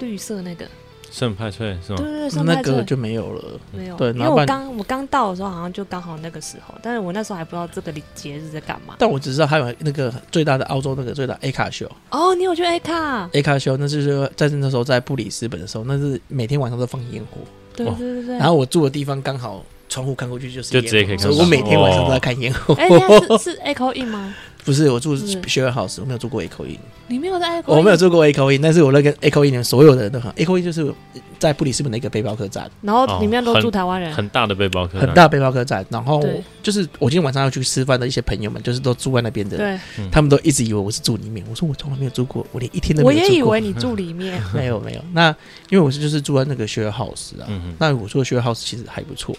[0.00, 0.66] 绿色那个？
[1.12, 1.98] 圣派翠是吗？
[1.98, 3.60] 对对对，圣派翠那个就没有了。
[3.70, 3.96] 没有。
[3.98, 8.96] 对因为我刚我刚到的时候好像就刚好那个时候，但是我那时候还不知道这个节日在干嘛。
[8.98, 17.42] 但我只知道还有那个最大的澳洲那个最大 A 卡秀哦，你有去 A 卡？，A 卡秀那就是在那时候在布里斯本的时候，那是每天晚上都放烟火，
[17.76, 18.38] 对哇对对对。
[18.38, 22.72] 然后我住的地方刚好窗户看过去就是就直接可以看到所以我每天晚上都在看烟火。
[22.74, 24.34] 哎，那是是 Echo In 吗？
[24.64, 26.78] 不是，我住是 share house，我没有住过 Echo In，
[27.08, 27.74] 你没有在 Echo？
[27.74, 30.94] 我没有住过 Echo In，但是我那个 Echo In 的所有的人都很 Echo In 就是
[31.40, 34.14] 在布里斯本的一个背包客栈，然后里面都哦住台湾人。
[34.14, 35.84] 很大的背包客，很，大背包客栈。
[35.90, 36.22] 然后
[36.62, 39.76] 就是我今天晚上要去吃饭的一些朋友们，就是都住在那边的，对，
[40.12, 41.44] 他们都一直以为我是住里面。
[41.50, 43.34] 我说我从来没有住过，我连一天都我没有住过。
[43.34, 44.40] 也以为你住里面。
[44.54, 45.04] 没有没有。
[45.12, 45.34] 那
[45.70, 49.36] 因为我是就是住在那个 share house 啊，嗯那我住的 share house 其实还不错，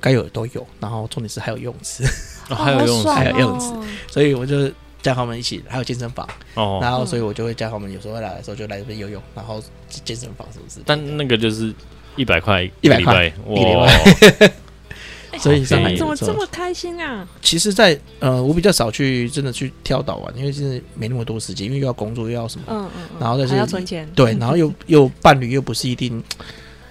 [0.00, 0.66] 该有的都有。
[0.80, 2.04] 然后重点是还有游泳池，
[2.50, 4.70] 哦还有用好爽还有游泳池哦所以我就。
[5.04, 9.62] 叫他们一起，还有健身房，哦，然后所以我就会叫他们有时候会来的时候就来这边游泳，然后
[10.02, 10.80] 健身房是不是？
[10.86, 11.74] 但那个就是
[12.16, 13.86] 一百块100个礼块拜，一个礼哇，
[15.38, 17.28] 所以上海怎么这么开心啊？
[17.42, 24.08] 其实在，呃，我比较少去真的去跳岛玩，因为真的没那么多时间，因为又要工作又要什么，嗯嗯嗯，然后再是还要存钱。
[24.14, 26.24] 对，然后又又伴侣又不是一定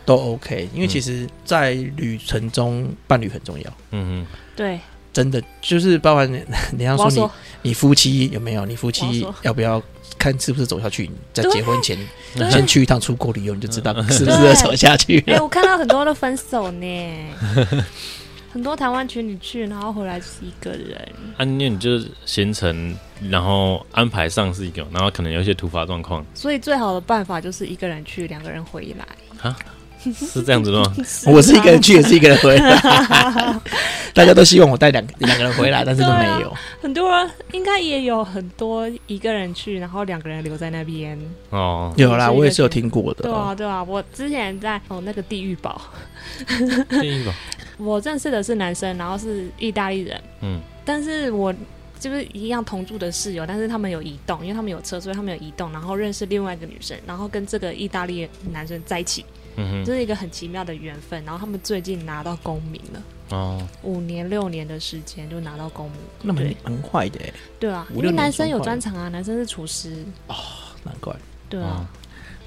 [0.06, 3.70] 都 OK，因为嗯其实，在旅程中伴侣很重要。
[3.92, 4.80] 嗯嗯对，
[5.12, 6.42] 真的就是包含你，
[6.78, 7.10] 你要说
[7.62, 8.66] 你你夫妻有没有？
[8.66, 9.82] 你夫妻要不要
[10.18, 11.10] 看是不是走下去？
[11.34, 11.98] 在结婚前
[12.36, 15.44] 对先去一趟出国旅游，你就知道嗯是不是要走下去哎、了。
[15.44, 17.28] 我看到很多都分手呢，
[18.52, 21.12] 很多台湾情侣去，然后回来就是一个人。
[21.38, 22.96] 哼，啊，因为你就是行程，
[23.30, 29.54] 然后安排上是一个，然后可能有一些突发状况，所以最好的办法就是一个人去，两个人回来。
[30.14, 30.96] 是这样子的吗？
[31.26, 32.80] 我是一个人去，也是一个人回来。
[34.14, 36.54] 大家都希望我带两两个人回来，但是都没有。
[36.82, 41.20] 很多人应该也有很多一个人去，然后两个人留在那边。
[41.50, 43.24] 哦，有啦，我也是有听过的。
[43.24, 45.82] 对啊，对啊，我之前在哦那个地狱堡，
[46.90, 47.32] 地狱堡，
[47.78, 51.52] 我认识的是男生，然后是意大利人，嗯但是我
[52.00, 61.24] 就是一样同住的室友，但是他们有移动，因为他们有车，所以他们有移动，然后认识另外一个女生，然后跟这个意大利男生在一起，嗯这是一个很奇妙的缘分。
[61.26, 66.56] 然后他们最近拿到公民了，哦，五年六年的时间就拿到公民，那么对。
[66.64, 70.36] 蛮快的欸，对啊，因为男生有专长啊，男生是厨师，哦
[70.84, 71.16] 难怪。
[71.50, 71.88] 对啊，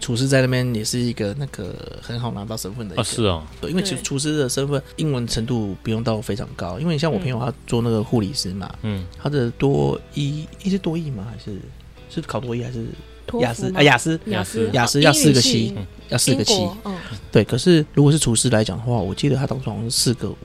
[0.00, 11.26] 厨师在那边也是一个那个很好拿到身份的是哦，对，因为其实厨师的身份英文程度不用到非常高，因为你像我朋友他做那个护理师嘛，嗯，他的多一一是多一吗？
[11.30, 11.58] 还是
[12.10, 12.86] 是考多一还是
[13.40, 13.82] 雅思啊？
[13.82, 15.76] 雅思雅思雅思要四个系系，
[16.08, 16.68] 要四个七。
[16.84, 16.96] 嗯，
[17.30, 20.36] 对，可是如果是厨师来讲的话，我记得他当初好像是四个五，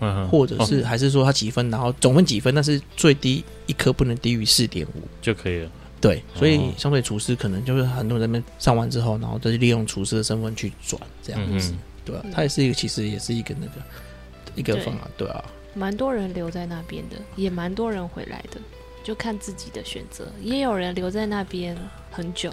[0.00, 5.02] 嗯，或者哦是还是说他几分，然后总分几分，但是最低一科不能低于四点五。
[5.22, 11.72] 就可以了，对，所以哦相对厨师可能就是很多人在那边上完之后，然后再利用厨师的身份去转这样子，
[12.04, 13.72] 对他也是一个，其实也是一个那个
[14.54, 15.44] 一个方法，对啊。
[15.74, 18.58] 蛮多人留在那边的，也蛮多人回来的，
[19.06, 20.26] 就看自己的选择。
[20.42, 21.76] 也有人留在那边
[22.10, 22.52] 很久，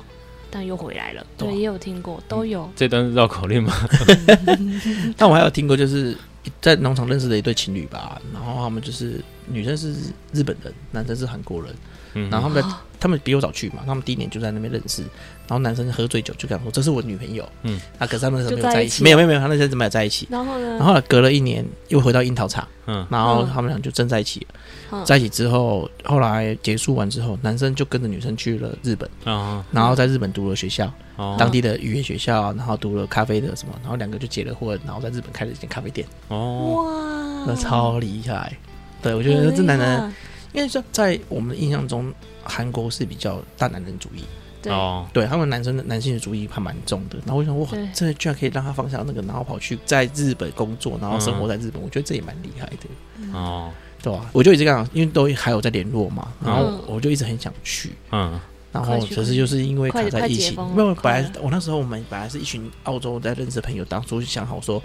[0.51, 1.25] 但又回来了。
[1.35, 2.69] 对也有听过，都有。
[2.75, 3.73] 这段是绕口令吗？
[5.17, 6.15] 但我还有听过，就是
[6.61, 9.95] 在农场认识的一对情侣吧，然后他们就是女生是
[10.31, 11.73] 日本人，男生是韩国人，
[12.13, 12.63] 嗯，然后他们
[13.03, 20.69] 他们比我早去嘛，他们第一年就在那边认识，然后男生喝醉酒就跟他说这是我女朋友，嗯，啊，可是他们那时候没就在一起有在一起，没有没有没有，他那时候没有在一起，然后呢？
[20.77, 23.05] 然后隔了一年又回到樱桃厂，嗯。
[23.09, 24.47] 然后嗯他们俩就真在一起了，
[24.93, 25.03] 嗯。
[25.03, 38.55] 在一起之后，后来结束完之后，男生就跟着女生去了日本，啊，然后在日本读了学校，哦，当地的语言学校，然后读了咖啡的什么，然后两个就结了婚，然后在日本开了一间咖啡店，哦，哇，那超厉害。
[39.01, 40.13] 对，我我觉得这男人，
[40.53, 42.13] 因为说在我们的印象中，
[42.43, 44.23] 韩国是比较大男人主义，
[44.61, 47.17] 对，哦，对他们男生的男性的主义还蛮重的。
[47.25, 56.79] 然后我想，哇对，这居然可以让他放下那个，然后跑去在日本工作，然后生活在日本，我觉得这也蛮厉害的，哦，对吧、我就一直讲，因为都还有在联络嘛，然后嗯。
[56.87, 57.91] 我就一直很想去。
[58.11, 58.39] 嗯，
[58.71, 64.81] 然后可是就是因为卡在疫情解封，了没有本来我那时候我们本来是一群澳洲在认识的朋友，当初想好说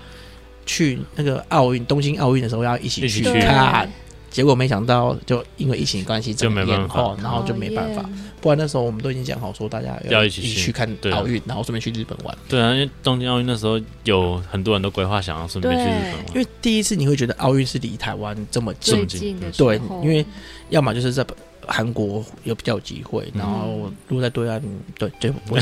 [0.64, 3.90] 去那个奥运东京奥运的时候要一起去看，
[4.38, 7.16] 结果没想到就因为疫情关系就没办法。
[7.20, 8.08] 然后就没办法。
[8.40, 10.48] 不然那时候我们都已经讲好说大家要一起去。
[10.60, 12.32] 去看奥运，然后顺便去日本玩。
[12.48, 16.36] 对啊，因为东京奥运那时候有很多人都规划想要顺便去日本玩。
[16.36, 19.04] 因，为第一次你会觉得奥运是离台湾这么近。
[19.40, 20.24] 的对，因为
[20.68, 21.26] 要么就是在
[21.66, 24.62] 韩国有比较有机会，然后嗯如果在对岸，
[24.96, 25.60] 对就不会。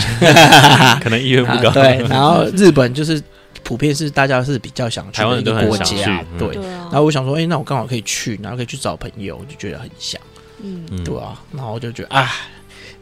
[1.01, 3.23] 可能意愿不高，啊 对，然后日本就是
[3.67, 6.39] 普遍是大家是比较想去台湾人的一个国家，嗯。
[6.39, 6.55] 对。
[6.55, 10.21] 然，后我想说，哎、那我刚好可以去，然后可以去找朋友，我就觉得很想，
[10.63, 11.03] 嗯，嗯。
[11.03, 12.31] 对啊，然后我就觉得啊，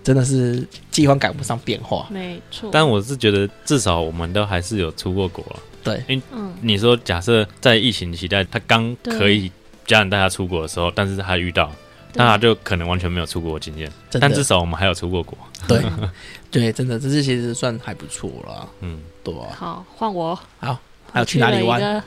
[0.03, 2.70] 真的是计划赶不上变化，没错。
[2.72, 5.61] 但我是觉得至少我们都还是有出过国了。
[5.83, 9.53] 对，嗯，你说假设在疫情期间，他刚可以
[9.87, 11.70] 家人带他出国的时候，但是他遇到，
[12.14, 13.90] 那他就可能完全没有出国经验。
[14.20, 15.37] 但至，少我们还有出过国。
[15.66, 15.83] 对，
[16.50, 20.38] 对，真的，这次其实算还不错了，嗯，对啊，好，换我。
[20.61, 20.79] 好
[21.12, 22.03] 还有去哪里玩？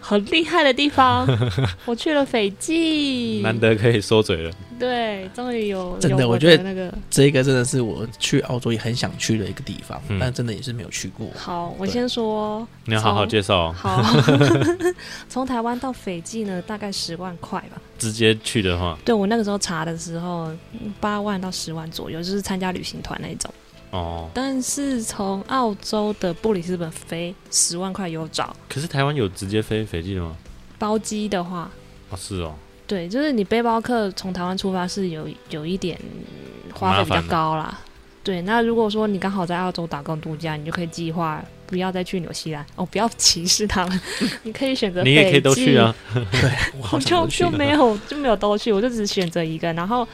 [0.00, 1.26] 很厉害的地方，
[1.84, 3.40] 我去了斐济。
[3.42, 4.50] 难得可以说嘴了。
[4.78, 11.26] 对，终于有真的有我觉得那个这个真的是我去澳洲也很想去的一个地方，嗯但真的也是没有去过。
[11.36, 14.00] 好，我先说，你要好好介绍哦，好，
[15.28, 17.82] 从台湾到斐济呢，大概十万块吧。
[17.98, 23.52] 直接去的话，对我那个时候查的时候，嗯八万到十万左右，就是参加旅行团那种。
[23.90, 30.36] 哦，但是从澳洲的布里斯本飞十万块有找，可是台湾有直接飞斐济的吗？
[30.78, 31.70] 包机的话，
[32.10, 32.54] 哦，是哦，
[32.86, 37.80] 对，就是你背包客从台湾出发是有有一点嗯花费比较高啦。
[38.22, 42.64] 对，那如果说你刚好在澳洲打工度假，你就可以计划不要再去纽西兰。
[42.76, 44.00] 哦，不要歧视他们，
[44.44, 45.94] 你可以选择你也可以都去啊。
[46.12, 46.50] 对，
[46.92, 49.72] 我就就没有就没有都去，我就只选择一个。
[49.72, 50.06] 然后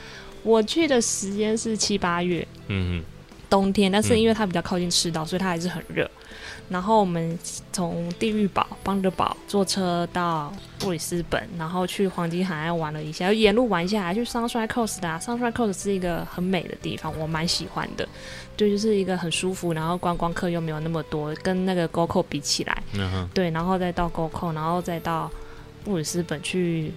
[0.44, 3.02] 我去的时间是七八月，嗯
[3.54, 4.20] 冬天，但是嗯。
[4.20, 6.10] 因为它比较靠近赤道，所以它还是很热。
[6.70, 7.38] 然后我们
[7.72, 18.08] 从地狱堡、邦德堡坐车到布里斯本，然后去黄金海岸玩了一下，沿路玩下来去 Sunshine Coast 啊，Sunshine Coast 是一个很美的地方，我蛮喜欢的。
[18.56, 25.30] 对，就是一个很舒服，然后观光客又没有那么多，跟那个 GoCo 比起来，嗯，对，然后再到 GoCo，然后再到
[25.84, 26.90] 布里斯本去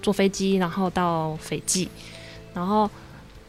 [0.00, 1.88] 坐飞机，然后到斐济，
[2.54, 2.88] 然后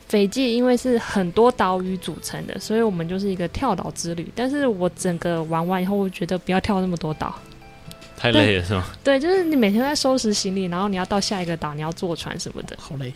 [0.10, 4.28] 斐济因为是很多岛屿组成的，所以我们就是一个跳岛之旅。
[4.36, 7.34] 但是我整个玩完以后，我觉得不要跳那么多岛。
[8.18, 8.84] 太累了是吗？
[9.02, 12.76] 对，就是你每天在收拾行李，然后你要到下一个岛，你要坐船什么的。
[12.78, 13.14] 好累。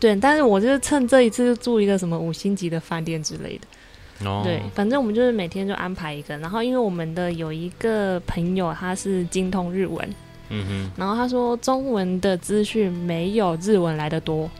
[0.00, 4.28] 对，但是我就是趁这一次就住一个什么五星级的饭店之类的。
[4.28, 10.14] 哦，对，反正我们就是每天就安排一个，然后因为我们的有一个朋友他是精通日文，
[10.48, 14.50] 嗯然后他说中文的资讯没有日文来的多，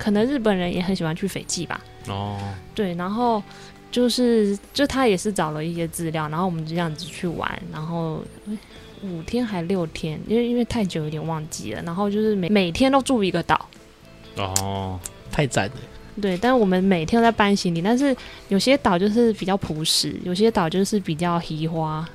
[0.00, 1.78] 可能日本人也很喜欢去斐济吧。
[2.08, 2.38] 哦，
[2.74, 3.42] 对，然后
[3.92, 8.24] 就是就他也是找了一些资料，然后我们就这样子去玩，然后
[9.02, 13.68] 五天还六天，因为因为太久有点忘记了，然后就是每每天都住一个岛。
[14.36, 14.98] 哦，
[15.30, 15.72] 太赞了，
[16.20, 18.16] 对，但是我们每天都在搬行李，但是
[18.48, 22.08] 有些岛就是比较朴实，有些岛就是比较移花，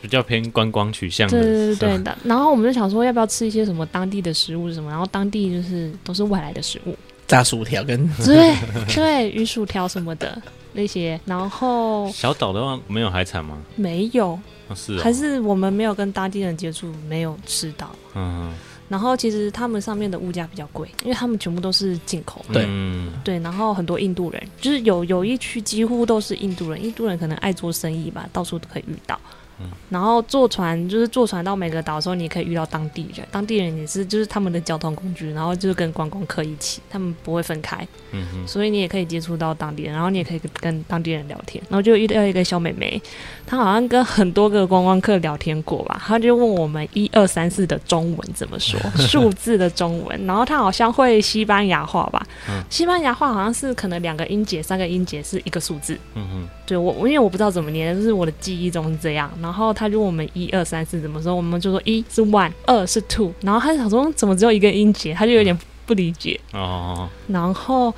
[0.00, 2.16] 比较偏观光取向的，对对对对，的。
[2.24, 4.90] 然后我们就想说，要不要吃一些什么当地的食物什么？
[4.90, 6.94] 然后当地就是都是外来的食物，
[7.28, 8.56] 炸薯条跟对
[8.92, 10.40] 对，鱼薯条什么的
[10.72, 11.20] 那些。
[11.24, 13.58] 然后小岛的话没有海产吗？
[13.76, 14.30] 没有，
[14.68, 17.90] 哦是哦，还是我们没有跟当地人接触，没有吃到。
[18.14, 18.52] 嗯，
[18.88, 22.54] 然后其实他们上面的物价比较贵，因为他们全部都是进口的。
[22.54, 29.20] 对嗯对，然后很多印度人，就是有有一区几乎都是印度人，印度人可能爱做生意吧，到处都可以遇到。
[29.60, 41.62] 嗯然后坐船就是坐船到每个岛的时候，你也可以遇到当地人，当地人也是就是他们的交通工具，然后就是跟观光客一起，他们不会分开，嗯哼，所以你也可以接触到当地人，然后你也可以跟跟当地人聊天。
[41.70, 43.00] 然后就遇到一个小美眉，
[43.46, 55.98] 她好像跟很多个观光客聊天过吧，她就问我们一二三四的中文怎么说， 数字的中文，然后她好像会西班牙话吧，嗯西班牙话好像是可能两个音节、三个音节是一个数字。
[56.14, 59.30] 嗯哼，对我，我因为我不知道怎么念，就是我的记忆中是这样。
[59.40, 63.32] 然后他就问我们一二三四怎么说，我们就说一是 one，二是 two。
[63.40, 66.38] 然后他就想说怎么只有一个音节，他就有点不理解。
[66.52, 67.94] 哦，然后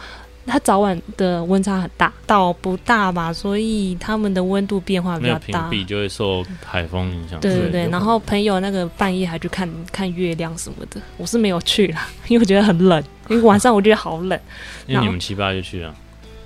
[0.46, 5.68] 他早晚的温差很大，岛不大吧，所以他们的温度变化比较大。
[5.68, 14.40] 屏蔽就会受海风影响，对对对，然后朋友那个半夜还去看 看月亮什么的，我是没有去啦，因为我觉得很冷，因为晚上我觉得好冷。
[14.88, 15.94] 因为你们七八月去啊，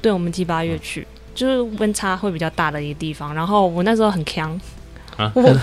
[0.02, 3.34] 对，我们七八月去，就是温差会比较大的一个地方。
[3.34, 4.60] 然后我那时候很强，
[5.16, 5.42] 啊我？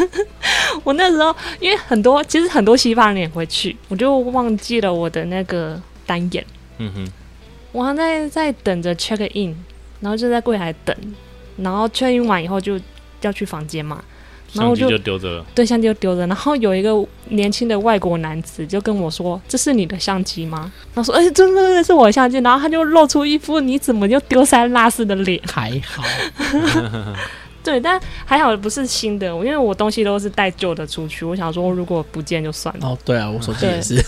[0.84, 6.44] 我那时候因为很多其实很多西方人也会去，我就忘记了我的那个单眼，
[6.78, 7.06] 嗯哼，
[7.72, 9.54] 我还在在等着 check in，
[10.00, 10.96] 然后就在柜台等，
[11.56, 12.80] 然后 check in 完以后就
[13.20, 14.02] 要去房间嘛，
[14.54, 16.90] 然后相机就就丢着了，对相机就丢着，然后有一个
[17.28, 25.40] 年轻的外国男子就跟我说：“这是你的相机吗？”然后说：“哎、真的真的是我的相机。”然后他就露出一副你怎么就丢三落四的脸。
[25.46, 26.02] 还好，
[27.64, 31.24] 对，但还好不是新的，因为我东西都是带旧的出去。
[31.24, 32.88] 我想说，如果不见就算了。
[32.88, 34.04] 哦，对啊，我手机也是，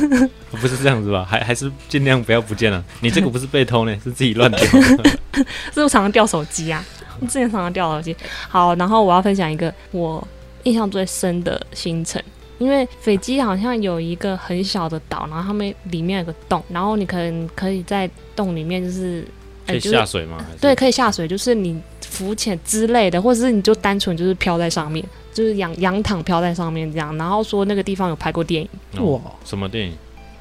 [0.52, 1.24] 不是这样子吧？
[1.28, 2.84] 还还是尽量不要不见了。
[3.00, 4.58] 你这个不是被偷呢，是自己乱丢。
[4.68, 6.84] 是不是常常掉手机啊？
[7.22, 8.14] 之前常常掉手机。
[8.48, 10.26] 好，然后我要分享一个我
[10.64, 12.22] 印象最深的行程，
[12.58, 19.26] 因为斐济好像有一个很小的岛，然后他们里面有个洞，然后你可能可以在洞里面就是。
[19.68, 20.38] 可以下水吗？
[20.60, 27.16] 对，，可以下水，就是你浮潜之类的，或者是你就单纯就是飘在上面，就是仰仰躺飘在上面这样。
[27.16, 29.92] 然后说那个地方有拍过电影，哦哇，什么电影？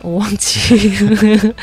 [0.01, 1.55] 我忘记了。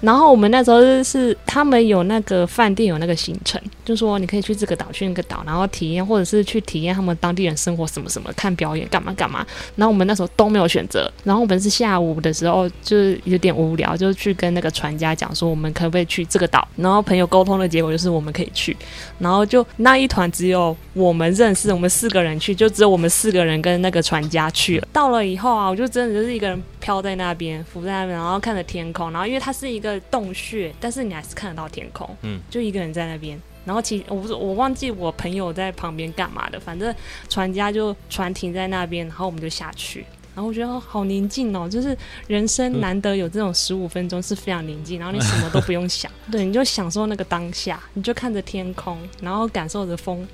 [0.00, 9.46] 然后我们那时候是他们有那个饭店有那个行程，就说你可以去这个岛，去那个岛，然后体验，或者是去体验他们当地人生活什么什么，看表演干嘛干嘛。
[9.76, 11.10] 然后我们那时候都没有选择。
[11.24, 16.66] 然后我们是下午的时候就是有点无聊，就去跟那个船家讲说我们可不可以去这个岛。
[16.76, 18.76] 然后朋友沟通的结果就是我们可以去。
[19.18, 24.88] 然后就那一团只有我们认识，我们四个人去，就只有我们四个人跟那个船家去了。
[24.92, 29.10] 到了以后啊，我就真的就是一个人飘在那边，浮在那边，然后看着天空。
[29.10, 32.08] 然后因为它是一个洞穴，但是你还是看得到天空。
[32.22, 33.40] 嗯，就一个人在那边。
[33.64, 36.94] 然后其我不是我忘记我朋友在旁边干嘛的，反正
[37.28, 40.04] 船家就船停在那边，然后我们就下去。
[40.34, 50.26] 然后我觉得好宁静哦，就是人生难得有这种十五分钟是非常宁静，然后你什么都不用想， 对，你就享受那个当下，你就看着天空，然后感受着风，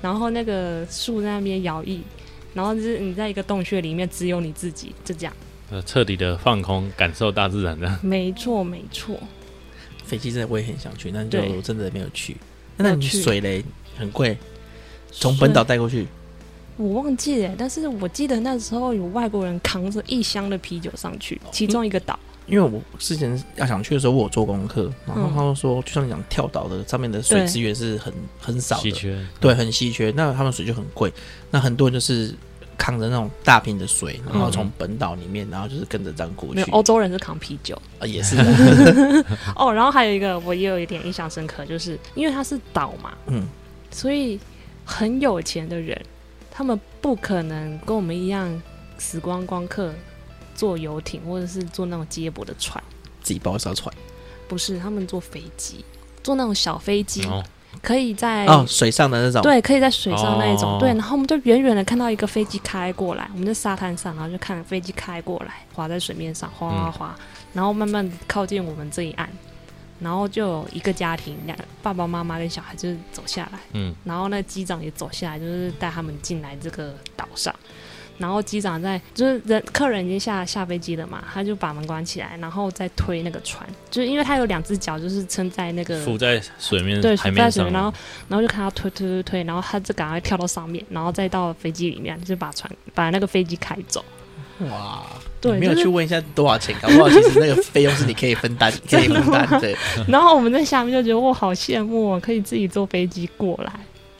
[0.00, 2.00] 然后那个树在那边摇曳，
[2.54, 5.34] 然后就是你在一个洞穴里面，只有你自己，就这样。
[5.70, 7.98] 呃，彻底的放空，感受大自然的。
[8.02, 9.18] 没错，没错。
[10.04, 12.36] 飞机真的我也很想去，但就真的没有去。
[12.76, 13.64] 那你去水雷
[13.96, 14.36] 很贵，
[15.12, 16.08] 从本岛带过去，
[16.76, 22.18] 我忘记了，但是我记得那时候有外国人扛着一箱的啤酒上去，其中一个岛。
[22.46, 30.12] 因为我之前要想去的时候，我有做功课，然后嗯他们说，就像你讲跳岛的上面的水资源是很很少的，稀缺，对，很稀缺。
[30.16, 31.12] 那他们水就很贵，
[31.52, 32.34] 那很多人就是
[32.80, 36.54] 扛着那种大瓶的水，然后从本岛里面，然后就是跟着这样过去。
[36.54, 37.80] 没有，欧洲人是扛啤酒。
[37.98, 38.36] 啊，也是，
[39.54, 39.70] 哦。
[39.70, 43.46] 然后还有一个我也有一点印象深刻，就是因为它是岛嘛，嗯，
[43.90, 44.40] 所以
[44.82, 46.00] 很有钱的人，
[46.50, 48.60] 他们不可能跟我们一样
[48.96, 49.92] 死光光客
[50.54, 52.82] 坐游艇或者是坐那种接驳的船，
[53.22, 53.94] 自己包一艘船。
[54.48, 55.84] 不是他们坐飞机，
[56.24, 57.44] 坐那种小飞机，哦，
[57.82, 60.78] 可以在哦，水上的那种，，对，可以在水上那一种，哦。
[60.78, 67.16] 对，然后我们就远远的看到一个飞机开过来，我们在沙滩上，然后就看飞机开过来，滑在水面上，哗哗哗，
[67.52, 69.28] 然后慢慢地靠近我们这一岸，
[69.98, 77.54] 然后就有一个家庭，两爸爸妈妈跟小孩就是走下来，嗯，然后那机长也走下来，就是带他们进来这个岛上。
[78.20, 87.92] 然后机长在，就是人客人已经下下飞机了嘛，他就把门关起来，然后再推那个船，就是因为他有两只脚，就是撑在那个浮在水面对，浮在水面，然后
[88.28, 94.04] 然后就看他推推推推，然后他就赶快跳到上面，然后再到飞机里面，就把船把那个飞机开走。
[94.70, 95.02] 哇，
[95.40, 99.74] 对没有去问一下多少钱，搞不好其实那个费用是你可以分担，可以分担，对，
[100.06, 103.72] 然后我们在下面就觉得哇，好羡慕哦，可以自己坐飞机过来。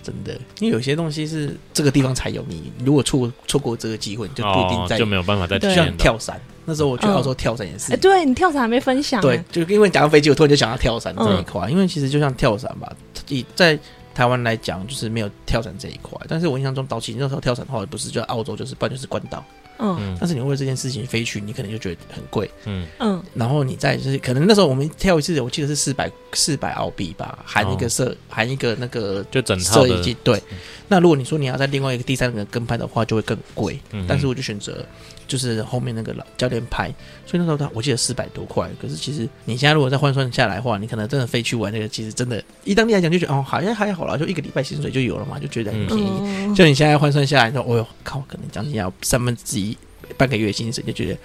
[0.02, 5.58] 真的，因为有些东西是这个地方才有，你如果错错过这个机会，你就不一定在，哦就没有办法再。
[5.98, 12.92] 跳伞，那时候我去嗯澳洲跳伞也是哎，，对你跳伞还没分享对哎，，就因为讲到飞机，我突然就想到跳伞这一嗯块，因为其实就像跳伞吧，
[13.28, 13.78] 以在
[14.14, 16.18] 台湾来讲，就是没有跳伞这一块。
[16.28, 19.44] 但是我印象中，早期那时候跳伞的话，不是就澳洲，就是不然就是关岛。
[19.80, 19.96] 嗯。
[20.00, 22.50] 嗯但是你为了这件事情飞去，你可能就觉得很贵。
[22.66, 29.88] 嗯，嗯，然后你再就是可能那时候我们跳一次，我记得是四百四百澳币吧，含一个摄、含一个那个就整套的。
[29.88, 30.16] 摄影机。
[30.22, 30.42] 对，
[30.88, 33.80] 那如果你说你要在另外一个第三个跟拍的话，就会更贵。
[33.92, 34.84] 嗯但是我就选择
[35.30, 36.92] 就是后面那个老教练拍，
[37.24, 38.68] 所以那时候他我记得四百多块。
[38.82, 46.10] 可是其实你现在如果再换算下来的话，你可能真的飞去玩那个，其实真的，以当地来讲就觉得哦，好像还好啦，就一个礼拜薪水就有了嘛，就觉得很便宜。
[46.20, 49.76] 嗯就你现在换算下来，你说哦哟，靠，可能将近要三分之一
[50.16, 51.18] 半个月薪水，就觉得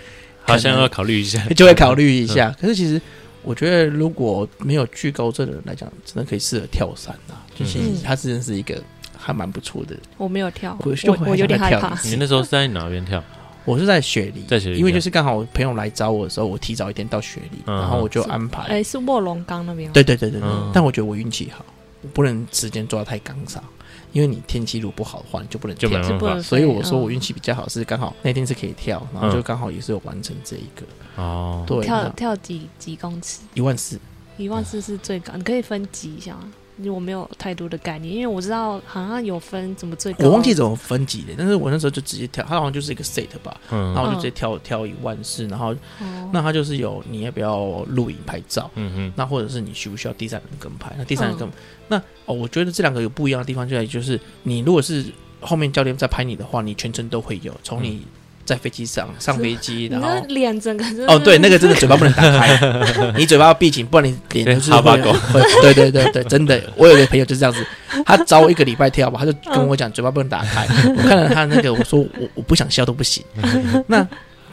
[0.43, 2.56] 好像要考虑一下，就会考虑一下。
[2.62, 3.01] 可是其实
[3.41, 7.41] 我觉得，如果没有惧高症的人来讲，真的可以适合跳伞啊。
[7.58, 8.80] 就其实嗯它真的是一个
[9.18, 9.95] 还蛮不错的。
[10.18, 13.24] 我没有跳，我我我有点害怕你那时候是在哪边跳？
[13.66, 18.61] 我是在雪梨，在雪梨因为就是刚好我朋友来找我的时候，我提早一天到雪梨，嗯然后我就安排。
[18.63, 19.93] 哎，是卧龙岗那边吗？
[19.93, 21.66] 对对对对对，嗯但我觉得我运气好，
[22.01, 23.63] 我不能时间抓得太刚上，
[24.11, 26.41] 因为你天气如果不好的话，你就不能跳。
[26.41, 30.86] 所以我说我嗯运气比较好，是刚好那天是可以跳，然后就刚好也是有完成这一个。
[31.22, 31.63] 哦。
[31.66, 33.39] 对，跳跳几几公尺？
[33.55, 33.99] 一万四，
[34.38, 36.51] 一万四是最高，你可以分级一下吗？
[36.78, 43.93] 因为我没有太多的概念，因为我知道好像有分怎么最高，我忘记怎么分级的，但是我那时候就直接跳，它好像就是一个 set 吧，嗯。
[43.93, 46.30] 然后我就直接跳跳一万四，然后哦。
[46.34, 50.93] 那它就是有你要不要录影拍照，嗯哼，那或者是你需不需要第三人跟拍？
[50.97, 51.49] 那第三人跟，
[51.88, 55.05] 那哦，我觉得这两个有不一样的地方就在于，就是你如果是
[55.39, 58.01] 后面教练在拍你的话，你全程都会有，从你
[58.46, 60.08] 在飞机上上飞机，然后。
[60.30, 62.58] 脸整个就哦，对，那个真的嘴巴不能打开，
[63.18, 65.12] 你嘴巴要闭紧，不然你脸就是哈巴狗。
[65.62, 67.66] 对对对对，真的，我有个朋友就是这样子，
[68.06, 70.66] 他找我一个礼拜跳吧，他就跟我讲嘴巴不能打开。
[70.96, 73.24] 我看了他那个，我说我我不想笑都不行。
[73.88, 74.08] 那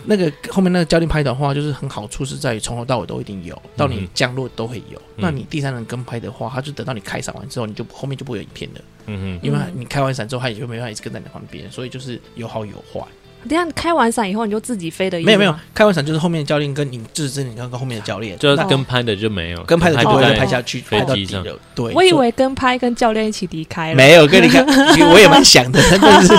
[0.05, 5.01] 那个后面那个教练拍的话，就是很好处是在于从头到尾都一定有，到你嗯降落都会有。
[5.17, 13.01] 那你第三人跟拍的话，他就等到你开伞完之后，你就后面就不会有影片了，嗯因为嗯你开完伞之后，他也就没办法一直跟在你旁边，所以就是有好有坏。
[13.49, 21.45] 等一下开完伞以后你就自己飞的，没有没有，开完伞就是后面的教练跟你就是真的跟跟后面的教练，哼，就那跟拍的就没有，跟拍的就不会再拍下去，飞拍到机上。
[21.75, 26.33] 对，我以为跟拍跟教练一起离开了，没有跟你看，其实我也蛮想的，但是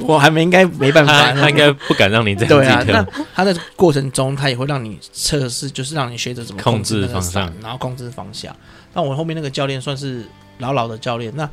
[0.00, 1.32] 我还没应该没办法。
[1.32, 3.24] 他他应该不敢让你这样对啊那跳。
[3.34, 8.54] 他在过程中，他也会让你测试，就是让你学着怎么控制制那个方向伞，然后控制方向。
[8.94, 10.24] 那我后面那个教练算是
[10.58, 11.48] 老老的教练，那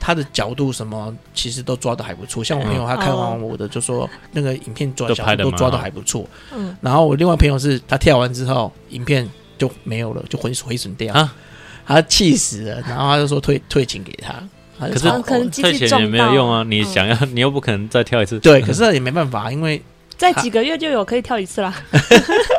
[0.00, 2.42] 他的角度什么其实都抓的还不错。
[2.42, 6.26] 像我朋友他看完我的，就说那个影片抓都角度都抓的还不错。
[6.52, 9.28] 嗯，然后我另外朋友是他跳完之后，影片
[9.58, 11.32] 就没有了，就毁毁损掉啊，
[11.86, 14.34] 他气死了，然后他就说退退钱给他。
[14.78, 16.64] 他可是超可能机退钱也没有用啊！
[16.66, 18.40] 你想要，你又不可能再跳一次。
[18.40, 19.82] 对，可是也没办法，因为
[20.16, 21.74] 在几个月就有可以跳一次啦。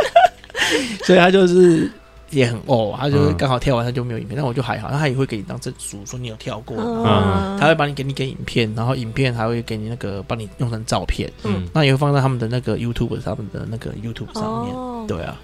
[1.04, 1.90] 所以他就是
[2.32, 3.38] 也很哦，他就是嗯。
[3.38, 15.40] 刚好跳完他就没有影片，但我就还好，他也会给你当证书，说你有跳过，嗯，他会帮你给你给影片，然后影片还会给你那个帮你弄成照片，嗯，那也会放在他们的那个 YouTube 他们的那个 YouTube 上面，哦，对啊，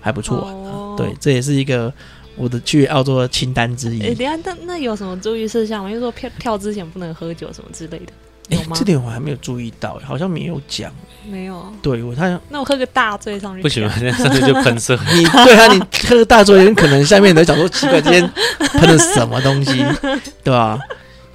[0.00, 0.94] 还不错啊、哦。
[0.96, 1.92] 对，这也是一个
[2.36, 4.14] 我的去澳洲的清单之哎、一。
[4.14, 5.90] 等下，那那有什么注意事项吗？
[5.90, 8.12] 因为说跳跳之前不能喝酒什么之类的，
[8.50, 8.76] 哎有吗？
[8.78, 10.92] 这点我还没有注意到，好像没有讲。
[11.30, 11.62] 没有。
[11.82, 14.98] 对我他那我喝个大醉上去，不行，我，现 在上去就喷射。
[15.14, 19.84] 你对啊，你喝个大醉，人可能下面人想说奇怪，今天喷的什么东西，
[20.42, 20.78] 对吧？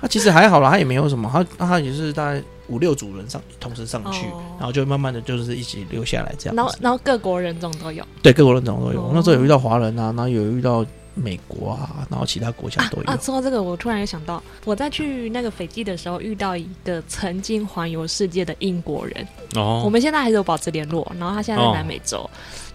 [0.01, 6.71] 他其实还好啦，他也没有什么，他他也是大概五六组人上同时上去，哦然后就慢慢的就是一起留下来这样然后。
[6.81, 9.01] 然后各国人种都有对，各国人种都有。
[9.01, 10.85] 哦那时候有遇到华人啊，然后有遇到
[11.15, 13.03] 美国啊，然后其他国家都有。
[13.03, 13.17] 啊。
[13.21, 21.09] 说到这个，我突然有想到，我在去那个斐济的时候遇到一个曾经环游世界的英国人，哦我哦，们现在还是有保持联络。
[21.19, 22.29] 然后他现在在哦南美洲，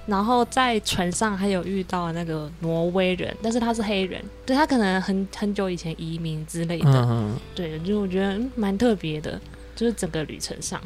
[0.06, 9.40] 然后在船上还有遇到那个挪威人，但是他是黑人，对他可能很很久以前移民之类的，嗯嗯，对，就我觉得嗯蛮特别的，
[9.76, 10.80] 就是整个旅程上，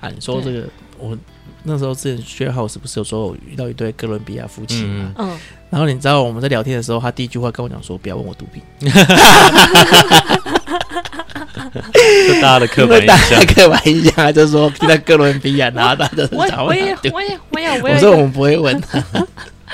[0.00, 0.68] 啊，你说这个，
[0.98, 1.16] 我
[1.62, 5.14] 那时候之前 share house 不是有说我遇到一对哥伦比亚夫妻嘛？
[5.16, 5.40] 嗯嗯，
[5.74, 8.62] 然后你知道我们在聊天的时候，他第一句话跟我讲说：“不要问我毒品。
[12.28, 13.54] ”这大家的刻因板印象 为大家。
[13.54, 19.02] 刻板印象，他就说听到哥伦比亚，然后他就是我找我也我也我也我说我们不会问他，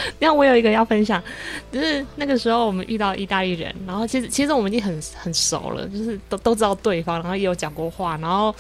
[0.19, 1.23] 那我有一个要分享，
[1.71, 8.55] 就是那个时候我们遇到意大利人，然后其实其实我们已经很很熟了，就是都都知道对方，然后也有讲过话，然后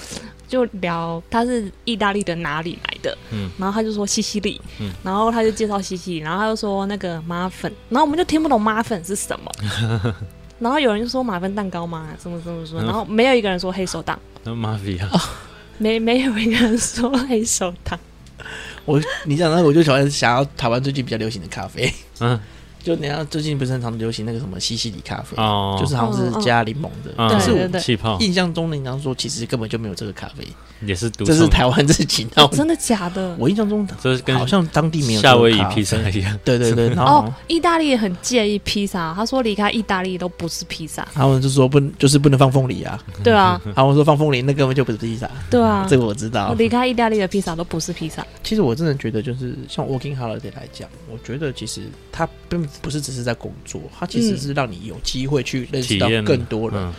[0.48, 3.50] 就聊他是意大利的哪里来的，嗯。
[3.58, 4.90] 然后他就说西西里，嗯。
[5.02, 9.50] 然后他就介绍西西里，然后他就说那个马粉，然后我们就听不懂马粉是什么。
[10.58, 12.84] 然后有人就说马芬蛋糕吗，什么什么什么，嗯。
[12.84, 15.06] 然后没有一个人说黑手党，那 mafia
[15.78, 17.98] 没没有一个人说黑手党。
[18.84, 22.38] 我你讲那个我就喜欢想要台湾最近比较流行的咖啡，嗯。
[22.82, 27.28] 就你看最近不是很常流行那个什么西西里咖啡，哦，就是好像是加柠檬的，嗯。
[27.28, 27.80] 可是我对对对。
[27.82, 28.18] 气泡。
[28.20, 30.42] 印象中你刚说其实根本就没有这个咖啡，
[30.86, 32.56] 也是毒这是送台湾自己弄的。
[32.56, 33.34] 真的假的？
[33.38, 36.38] 我印象中这是跟好像当地没有这夏威夷披萨一样。
[36.44, 46.54] 对对对，然后哦，意大利也很介意披萨，他说离开意大利都不是披萨，他们就说不能就是不能放凤梨啊，对啊，他们说放凤梨那根本就不是披萨，对啊，这个我知道。
[46.54, 56.24] 离开意大利的披萨都不是披萨，其实我真的觉得，就是像 Working Holiday 来讲，我觉得其实它并不是只是在工作，它其实是让你有机会去认识到体验。
[56.24, 56.78] 更多人。
[56.80, 56.92] 嗯。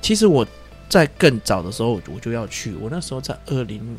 [0.00, 0.46] 其实我
[0.94, 3.96] 在更早的时候我就要去，我那时候在二零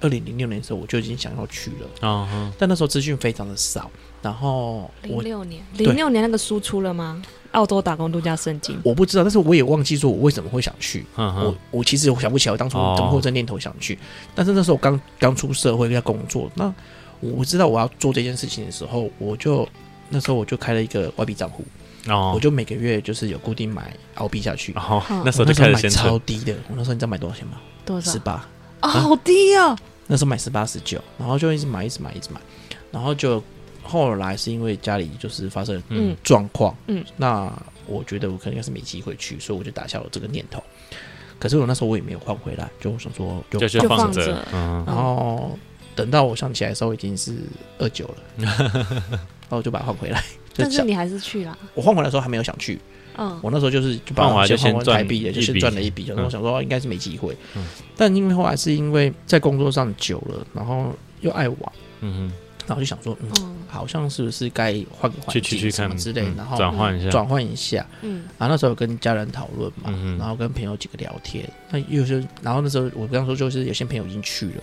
[0.00, 3.90] 二零零六年的时候我就已经想要去了，哦嗯但那时候资讯非常的少，
[4.22, 7.22] 然后我零六年，零六年那个书出了吗？
[7.52, 11.04] 澳洲打工度假圣经，我不知道，但是我也忘记说我为什么会想去。
[11.14, 13.98] 我我其实我想不起来我当初哦怎么会有这念头想去，
[14.34, 16.72] 但是那时候我刚刚出社会在工作，那
[17.20, 19.68] 我知道我要做这件事情的时候，我就
[20.08, 21.62] 那时候我就开了一个外币账户，
[22.10, 24.72] 哦，我就每个月就是有固定买澳币下去。
[24.74, 26.04] 哦嗯那时候就我那时候买开始先存。
[26.08, 27.58] 超低的，我那时候你知道买多少钱吗？
[27.84, 28.12] 多少？
[28.12, 28.18] 十？
[28.18, 28.46] 八，
[28.82, 32.40] 哦，好低哦，那时候买十八十九，然后就一直买一直买一直买，
[32.90, 33.42] 然后就
[33.82, 36.12] 后来是因为家里就是发生了嗯。
[36.12, 37.52] 嗯状况，嗯，那
[37.86, 40.62] 我觉得我可能应该是没机会去，所以我就打消了这个念头。
[41.38, 44.84] 可是我那时候我也没有换回来，就我想说就就放着，嗯。
[44.86, 45.56] 然后
[45.94, 47.36] 等到我想起来的时候已经是
[47.78, 50.22] 二九了， 然后我就把它换回来。
[50.58, 52.78] 就但是你还是去了，我换回来的时候还没有想去，
[53.16, 56.24] 嗯，我那时候就是就把换回来就先换先赚回台币的，就先赚了一笔，然后嗯。
[56.24, 57.64] 我想说哦应该是没机会嗯，
[57.96, 61.58] 但因为后来是因为在工作上久了，然后又爱玩，
[62.00, 62.30] 嗯
[62.66, 63.30] 然后就想说嗯。
[63.40, 63.54] 嗯。
[63.70, 67.86] 好像是不是该换个环去去境什么之类然后转换一下，转换一下。
[68.00, 68.24] 嗯。
[68.38, 74.62] 然后那时候跟家人讨论嘛，嗯然后跟朋友几个聊天，那有些，然后那时候我刚说就是有些朋友已经去了，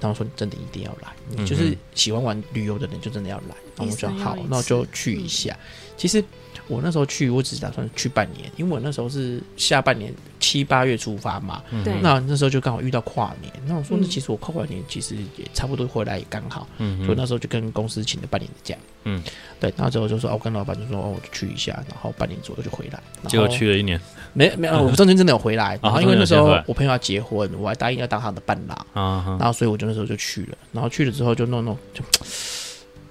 [0.00, 3.56] 然后说你真的一定要来，你就是喜欢玩旅游的人就真的要来。
[3.76, 5.56] 然后我说好那我就去一下。
[5.96, 6.22] 其实
[6.68, 11.94] 我那时候去，我只是打算去半年，因为我那时候是下半年七八月出发嘛，嗯对。
[12.02, 14.08] 那那时候就刚好遇到跨年，那我说那嗯。
[14.08, 18.76] 其实我跨完年其实也差不多回来也刚好，嗯所以那时候就跟公司请了半年的假。
[19.08, 19.22] 嗯，
[19.60, 23.00] 对，然后之后就说，哦，我跟老板就说，哦，我就去一下，然后半年左右就回来。
[23.28, 24.00] 结果去了一年。
[24.32, 32.02] 没没有，我中间真的有回来， 然后因为那时候我朋友要结婚，我还答应要当他的伴郎，啊然后所以我就那时候就去了，然后去了之后就弄弄就，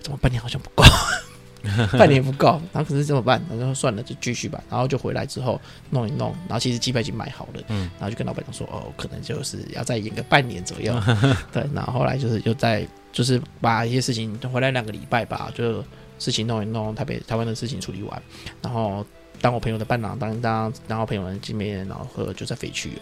[0.01, 0.83] 怎么半年好像不够，
[1.97, 3.41] 半年不够，然后可是怎么办？
[3.49, 5.59] 然后算了，就继续吧，然后就回来之后
[5.89, 7.89] 弄一弄，然后其实机票已经买好了，嗯。
[7.99, 10.93] 然后就跟老板娘说，哦，可能就是要再演个半年左右，
[11.51, 15.83] 对，然后后来就是又在就是把一些事情回来两个礼拜吧，就
[16.19, 18.21] 事情弄一弄，台北台湾的事情处理完，
[18.61, 19.05] 然后
[19.41, 23.01] 当我朋友的伴郎，当当然后朋友们见面，然后喝就再飞去了，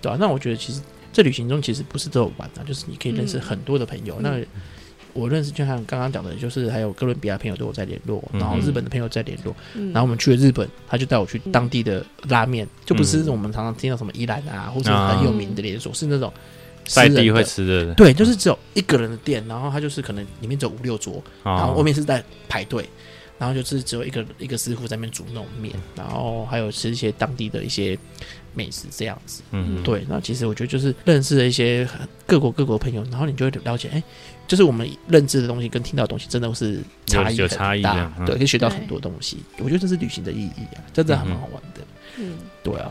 [0.00, 0.80] 对啊，那我觉得其实
[1.12, 3.40] 这旅行中其实不是只有玩啊，就是你可以认识嗯。
[3.40, 4.18] 很多的朋友。
[4.20, 4.38] 那
[5.12, 8.40] 我认识就像刚刚讲的，就是还有哥伦比亚朋友对我在联络，嗯。
[8.40, 13.28] 然后日本的朋友在联络，嗯，然后我们去了日本，他就带我去当地的拉面，就不是嗯。
[13.28, 16.32] 我们常常听到什么伊兰啊，或者很有名的连锁，是那种
[16.86, 17.16] 私人的。
[17.16, 22.88] 在地会吃的，对，就是只有一个人的店，然后他就是可能里面只有五六桌，然后外哦，面是在排队，
[23.38, 27.98] 然后就是只有一个一个师傅在那边煮那种面，然后还有吃一些当地的一些
[28.54, 29.42] 美食这样子。
[29.52, 31.86] 嗯，对，那其实我觉得就是认识了一些
[32.26, 34.02] 各国各国朋友，然后你就会了解，哎，
[34.48, 39.38] 就是我们认知的东西跟听到的东西真的是差异有有很大差异这样嗯对，可以学到很多东西。
[39.58, 41.82] 我觉得这是旅行的意义啊，真的还蛮好玩的。
[42.16, 42.38] 嗯。
[42.64, 42.90] 对啊，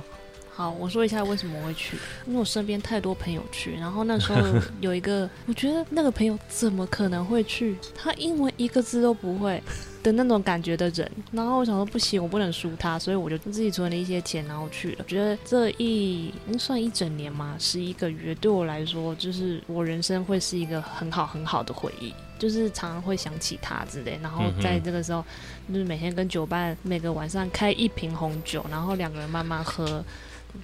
[0.57, 1.95] 好，我说一下为什么我会去，
[2.25, 4.41] 因为我身边太多朋友去，然后那时候
[4.81, 7.77] 有一个，我觉得那个朋友怎么可能会去？
[7.95, 9.61] 他英文一个字都不会
[10.01, 15.05] 的那种感觉的人，然后我想说不行，我不能输他，所以我就自己存了一些钱，然后去了。
[15.07, 22.11] 觉得这一应算一整年嘛，十一个月，对我来说，就是我人生会是一个很好很好的回忆。
[22.39, 25.25] 就是常常会想起他之类，然后在这个时候，
[25.69, 30.03] 就是每天跟酒伴每个晚上开一瓶红酒，然后两个人慢慢喝，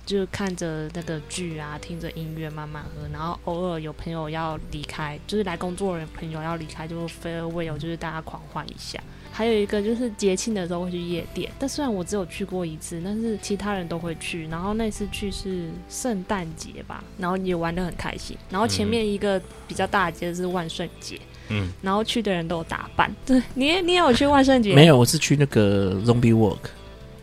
[0.05, 8.99] 就看着那个剧啊，听着音乐慢慢喝，然后偶尔有朋友要离开，就是来工作的人朋友要离开，就 farewell，就是大家狂欢一下。
[9.35, 14.47] 还有一个就是节庆的时候会去夜店，但虽然我只有去过一次，但是其他人都会去。
[14.47, 18.37] 然后那次去是圣诞节吧，然后也玩得很开心。
[18.51, 21.19] 然后前面一个比较大的节日是万圣节，
[21.49, 23.11] 嗯，然后去的人都有打扮。
[23.25, 24.75] 对，你你也有去万圣节？
[24.75, 26.59] 没有，我是去那个 Zombie Walk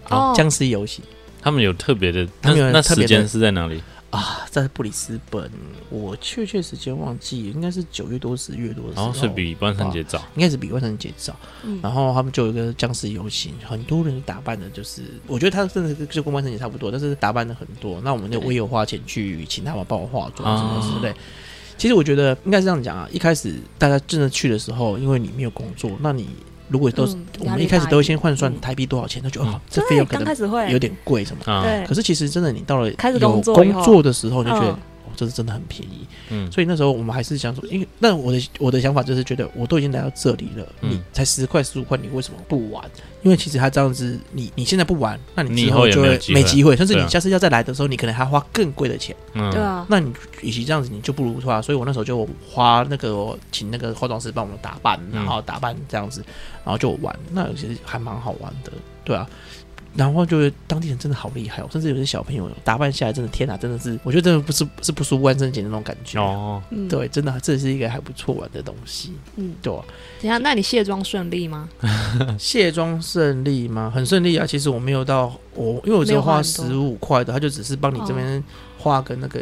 [0.08, 1.04] 哦，僵尸游行
[1.40, 3.82] 他们有特别的，他们有那那特别的时间是在哪里？
[4.10, 5.48] 啊，在布里斯本，
[5.88, 11.36] 我确切时间忘记，应该是九月多十月多的时候，然后是比万圣节早，应该是比万圣节早。
[11.62, 18.00] 嗯，然后他们就有一个僵尸游行，很多人打扮的，就是我觉得他真的是就跟万圣节差不多，但是打扮的很多。
[18.02, 21.14] 那我们就对我也有花钱去请他们帮我化妆什么之类。
[21.78, 26.28] 其实我觉得应该是这样讲啊，一开始大家真的去的时候，因为你没有工作，那你
[26.70, 28.60] 如果都是、嗯我们一开始都会先换算嗯。
[28.60, 29.52] 台币多少钱，他觉得嗯。
[29.52, 31.52] 哦，这费用可能有点贵什么。
[31.52, 34.78] 啊，对可是其实真的，你到了开始有工作的时候，你就觉得、
[35.20, 36.06] 嗯哦，这是真的很便宜。
[36.30, 42.82] 嗯，所以那时候我们还是想说，因为那我的我的想法就是觉得，我都已经来到这里了，嗯你才十块十五块，你为什么不玩？
[43.22, 49.14] 因为其实他这样子，你你现在不玩，那你之后就会没机会甚至你下次要再来的时候，你可能还要花更贵的钱。
[49.34, 50.10] 嗯，对啊，那你
[50.40, 51.60] 与其这样子，你就不如花。
[51.60, 56.24] 所以我那时候就花那个请那个化妆师帮我们打扮，嗯然后打扮这样子，
[56.64, 58.72] 然后就玩，那其实还蛮好玩的，
[59.04, 59.28] 对啊。
[59.96, 66.20] 然后就是当地人真的好厉害哦，甚至有些小朋友打扮下来，真的天哪，真的是，我觉得真的不是是不输万圣节那种感觉。
[66.20, 69.12] 哦，嗯，对，真的这是一个还不错玩的东西。
[69.36, 69.84] 嗯，对啊、
[70.20, 71.68] 等一下，那你卸妆顺利吗？
[72.38, 73.90] 卸妆顺利吗？
[73.94, 74.46] 很顺利啊。
[74.46, 78.42] 其实我没有到我，因为我只有花十五块的，他就只是帮你这边
[78.78, 79.40] 画个那个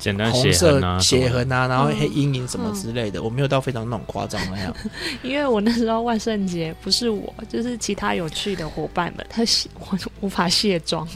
[0.00, 3.22] 简单红色血痕啊，然后嗯黑阴影什么之类的。
[3.22, 4.74] 我没有到非常那种夸张那样。
[5.22, 11.06] 因为我那时候万圣节不是我，就是其他有趣的伙伴们，他卸我无法卸妆，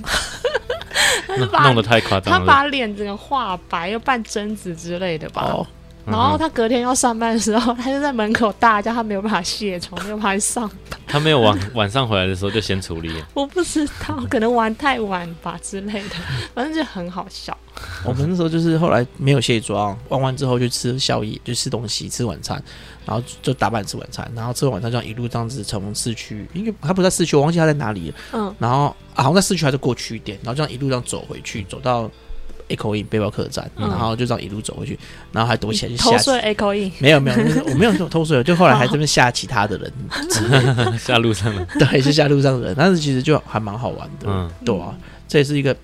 [1.26, 2.46] 他是把弄弄得太夸他张了。
[2.46, 5.42] 把脸整个画白，又扮贞子之类的吧。
[5.42, 5.66] 哦，
[6.06, 10.70] 然后他隔天要上班的时候，他就在门口大叫，他没有办法卸妆，没有办法上。
[11.06, 16.16] 他没有晚 晚上回来的时候就先处理了，我不知道，可能玩太晚吧之类的，
[16.54, 17.56] 反正就很好笑。
[18.04, 22.60] 我们那时候就是后来没有卸妆，玩完之后就吃宵夜，就吃东西，吃晚餐，
[23.06, 28.16] 然后就打扮吃晚餐，然后吃完晚餐这样一路这样子从市区，因为他不在市区，我忘记他在哪里了。
[28.32, 32.10] 嗯，然后啊好像在市区还是过去一点，然后这样一路这样走回去，走到
[32.68, 33.88] Echo In 背包客栈，嗯。
[33.88, 34.98] 然后就这样一路走回去，
[35.32, 39.92] 然后还躲起来去偷吓睡 A 口音，没有没有，我没有偷税，就后来还这边吓其他的人。
[40.30, 41.64] 之类的，下路上的。
[41.78, 44.50] 对，是吓路上的人，但是其实就还蛮好玩的，嗯。
[44.64, 44.94] 对啊，
[45.28, 45.74] 这也是一个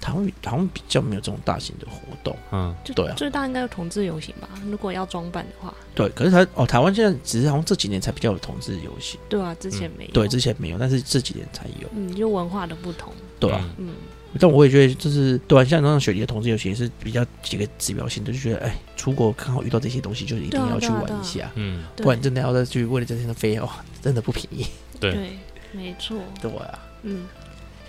[0.00, 3.14] 台湾好像比较没有这种大型的活动，嗯，就对啊。
[3.16, 4.48] 最大应该有同志游行吧？
[4.70, 10.10] 如果要装扮的话，对，可是台哦台湾现在只是好像这几年才比较有同志游行，对啊，之前没有。
[10.12, 13.12] 对，之前没有，但是这几年才有，嗯，就文化的不同。
[13.40, 13.88] 对啊，嗯。
[13.88, 13.94] 嗯，
[14.40, 21.50] 但我也觉得就是对啊，像那种雪梨的同志游戏也是比较几个指标性的，就觉得哎，出国刚好遇到这些东西，就是一定要去玩一下。
[21.54, 23.68] 嗯，对不然真的要再去为了这些的费用，
[24.02, 24.66] 真的不便宜。
[24.98, 25.38] 对，对，
[25.72, 26.18] 没错。
[26.40, 27.26] 对啊，嗯，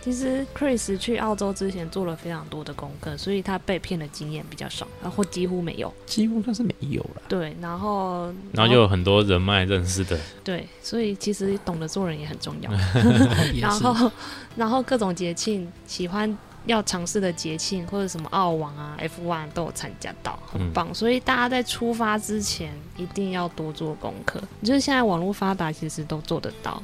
[0.08, 5.94] 其实 Chris 去澳洲之前做了非常多的功课，所以他被骗的经验比较少，然后几乎没有。
[6.06, 7.22] 几乎算是没有了。
[7.28, 12.72] 对，然后然后就有很多人脉认识的，对，所以其实懂得做人也很重要。
[13.60, 14.10] 然后，
[14.56, 20.96] 然后各种节庆，喜欢要尝试的节庆或者什么澳网啊、F1 都有参加到，很嗯棒。
[20.96, 24.42] 所以大家在出发之前一定要多做功课。
[24.64, 26.82] 就是现在网络发达，其实都做得到。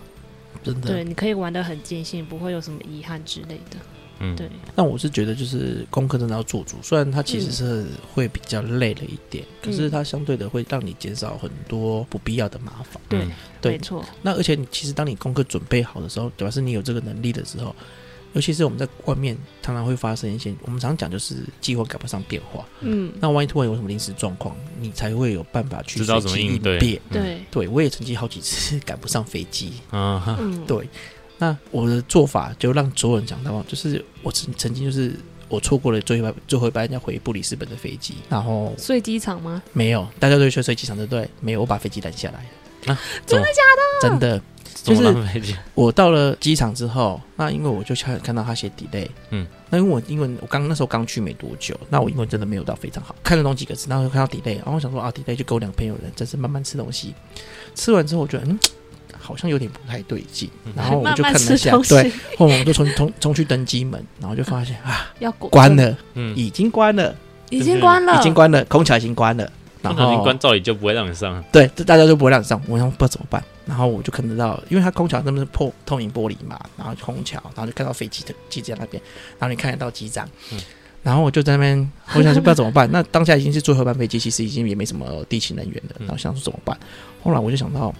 [0.64, 0.88] 真的。
[0.88, 3.78] 对，你可以玩的很尽兴，不会有什么遗憾之类的。
[4.20, 13.02] 嗯，对，但我是觉得就是功课真的要做足，虽然它其实是会比较累了一点，可是它相对的会让你减少很多不必要的麻烦。
[13.10, 14.06] 对嗯对没错。
[14.22, 17.76] 那而且你其实当你功课准备好的时候，主要是你有这个能力的时候，
[18.34, 22.66] 尤其是我们在外面常常会发生一些，我们常讲就是计划赶不上变化。
[22.82, 27.02] 嗯，那万一突然有什么临时状况，你才会有办法去知道怎么随机应对变。
[27.12, 29.74] 对，对我也曾经好几次赶不上飞机。
[29.92, 30.90] 嗯哼嗯，对，
[31.38, 35.16] 那我的做法就让所有人讲到，就是我曾曾经就是
[35.48, 39.62] 我错过了最后一班最后一班要回布里斯本的飞机，然后睡机场吗？
[39.74, 41.30] 没有，大家都会去睡机场，对不对？
[41.40, 42.40] 没有，我把飞机拦下来
[42.88, 42.98] 了。
[43.28, 43.62] 真的假
[44.02, 44.10] 的？
[44.10, 44.42] 真的。
[44.74, 45.56] 怎就是？
[45.76, 57.14] 我到了机场之后，那因为我就看看到他写 delay，嗯，那因为我英文我刚那时候刚去没多久，那我英文真的没有到非常好，看得懂几个字，然后就看到 delay，然后我想说啊 delay 就跟我两个朋友人，真是慢慢吃东西，
[57.76, 58.60] 吃完之后我觉得嗯。
[59.20, 67.16] 好像有点不太对劲，然后我就看了一下， 对，后面我就冲冲冲去登机门，然后就发现啊，要关关，了，嗯，已经关了，
[67.50, 69.50] 已经关了，已经关了，空调已经关了，
[69.84, 71.44] 然后通常已经关，照理就不会让你上。
[71.52, 79.04] 对，这大家就不会让你上，我想不知道怎么办，然后我就看得到，因为它空桥那边是破透明玻璃嘛，然后空桥，然后就看到飞机的机在那边，
[79.38, 80.60] 然后你看得到机长，嗯。
[81.04, 86.08] 然后我就在那边，我想说不知道怎么办，那当下已经是最后一班飞机，其实已经也没什么地勤人员了，嗯。
[86.08, 86.78] 然后想说怎么办，
[87.22, 87.94] 后来我就想到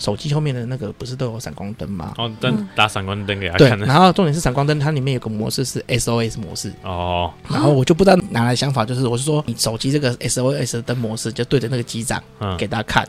[0.00, 2.14] 手机后面的那个不是都有闪光灯吗？
[2.16, 3.86] 哦，但打闪光灯给他对，看对。
[3.86, 13.06] 然后重点是闪光灯，它里面有个模式是 SOS 模式，哦，然后我就不知道哪来的想法，就是我是说你手机这个 SOS 的灯模式就对着那个机长嗯，给大家看，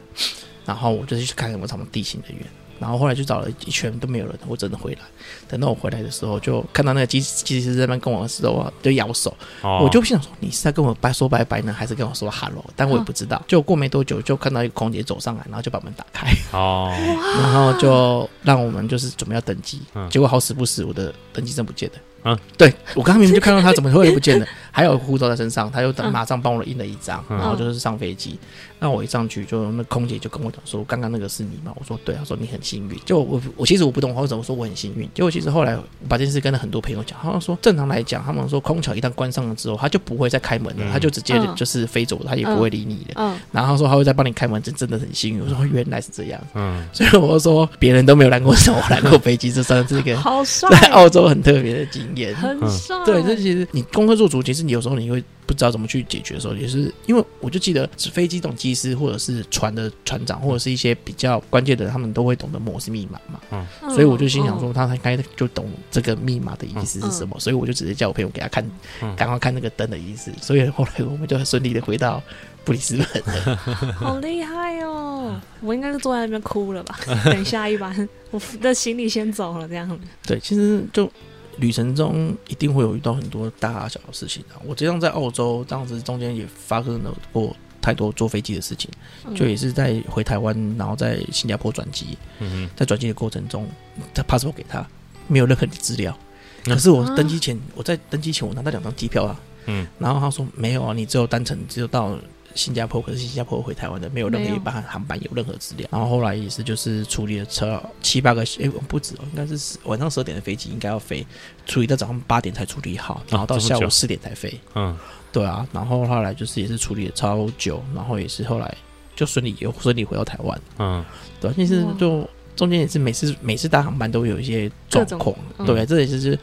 [0.66, 2.46] 然后我就去看有没有什么地形人员，
[2.82, 5.00] 然后后来就找了一圈都没有人，我真的回来。
[5.48, 12.66] 等到我回来的时候，就看到那个机机师在那边跟我的时候啊，就摇手，哦我就想说你是在跟我拜说拜拜呢，还是跟我说 hello？
[12.76, 13.42] 但我也不知道。
[13.48, 16.92] 就过没多久，就看到一个空姐走上来，然后就把门打开，哦，
[17.40, 19.82] 然后就让我们就是准备要登机。
[19.94, 21.96] 嗯结果好死不死，我的登机证不见了。
[22.24, 28.40] 嗯，对我刚刚明明就看到他怎么会不见了， 还有护照在身上，他又嗯马上帮我印了一张，嗯然后就是上飞机。
[28.84, 31.72] 那我一上去，就那空姐就跟我讲说，刚刚那个是你吗？
[31.76, 32.98] 我说对，她说你很幸运。
[33.06, 35.08] 就我我其实我不懂，我怎么说我很幸运？
[35.14, 43.14] 结果其实后来我把这件事跟了很多朋友讲，他们说正常来讲，他们说空桥一旦关上了之后，他就不会再开门了，嗯他就直接嗯就是飞走了，他也不会理你的。
[43.18, 45.42] 嗯，然后他说他会再帮你开门，真真的很幸运。
[45.44, 52.34] 我说原来是这样，嗯， 所以我说别人都没有拦过手，我拦过飞机，这算是一个好帅，在澳洲很特别的经验。
[52.34, 68.66] 很帅，对，这其实你功课做足，其实你有时候你会不知道怎么去解决的时候，也是因为我就记得是飞机这种机师或者是船的船长或者是一些比较关键的人，他们都会懂得摩斯密码嘛，嗯所以我就心想说，他应该就懂这个密码的意思是什么，所以我就直接叫我朋友给他看
[69.02, 72.24] 嗯，赶快看那个灯的意思，所以后来我们就很顺利的回到
[72.64, 73.24] 布里斯本。
[73.36, 73.56] 了
[74.00, 75.40] 好厉害哦！
[75.62, 76.98] 我应该是坐在那边哭了吧？
[77.26, 80.00] 等下一班，我的行李先走了，这样。
[80.26, 81.12] 对，其实就
[81.58, 84.60] 旅程中一定会有遇到很多大大小小的事情啊。
[84.66, 88.90] 我这样在澳洲，当时中间也发生了过太多坐飞机的事情，
[89.26, 89.36] 嗯。
[89.36, 93.68] 就也是在回台湾，然后在新加坡转机，嗯在转机的过程中，
[94.14, 94.86] 他 passport 给他
[95.28, 96.18] 没有任何的资料，
[96.66, 96.74] 嗯。
[96.74, 102.18] 可是我登机前，我在登机前我拿到两张机票啊，嗯，然后他说没有啊，你只有单程只有到
[102.56, 105.88] 新加坡，可是新加坡回台湾的没有任何一班航班有任何资料。
[105.92, 111.26] 然后后来也是就是处理了车七八个，诶，不止哦，应该是十晚上十二点的飞机应该要飞，
[111.66, 114.60] 处理到早上八点才处理好，然后到下午四点才飞。
[114.76, 114.98] 嗯，
[115.32, 118.76] 对啊，然后后来就是也是处理了超久，然后也是后来
[119.16, 120.62] 就顺利又顺利回到台湾。
[120.80, 121.04] 嗯，
[121.40, 126.38] 对啊，其实就中间也是每次每次搭航班都有一些状况，嗯对，这也就是。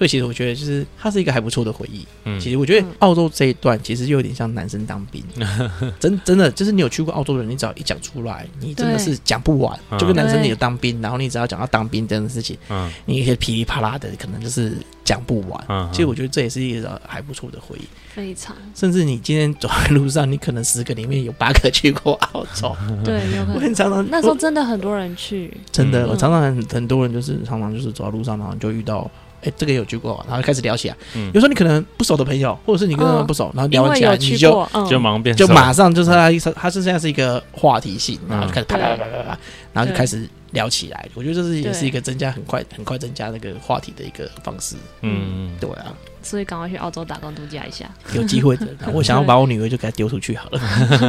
[0.00, 2.06] 所以其实我觉得，就是它是一个还不错的回忆。
[2.24, 5.22] 嗯，其实我觉得嗯澳洲这一段其实就有点像男生当兵，
[6.00, 9.78] 真真的就是你有去过澳洲的人，你只要一讲出来，你真的是讲不完。
[9.90, 14.72] 嗯就跟男生你有当兵，然后你只要讲到当兵这件事情，嗯你一些噼里啪啦的，可能就是
[15.04, 15.62] 讲不完。
[15.68, 17.82] 嗯，其实我觉得这也是一个还不错的回忆。
[18.14, 22.74] 非常甚至你今天走在路上，你可能十个里面有八个去过澳洲。
[23.04, 29.10] 对，有可我能很常常那时候真的很多人去，真的，嗯我常常很很多人就是常常就是走在路上，然后就遇到。
[29.42, 30.96] 哎，这个有去过，然后开始聊起来。
[31.14, 39.38] 嗯有时候你可能不熟的朋友，或者是你跟他们不熟，然后聊起来，你就，嗯，就马上变就马上就是他，他是现在是一个话题性，然后就开始啪啪啪啪啪啪，
[39.72, 41.08] 然后就开始聊起来。
[41.14, 44.76] 我觉得这是也是一个增加很快很快增加那个话题的一个方式。
[45.02, 47.88] 嗯，对啊，所以赶快去澳洲打工度假一下。
[48.14, 50.60] 有机会的， 我想要把我女儿就给她丢出去好了。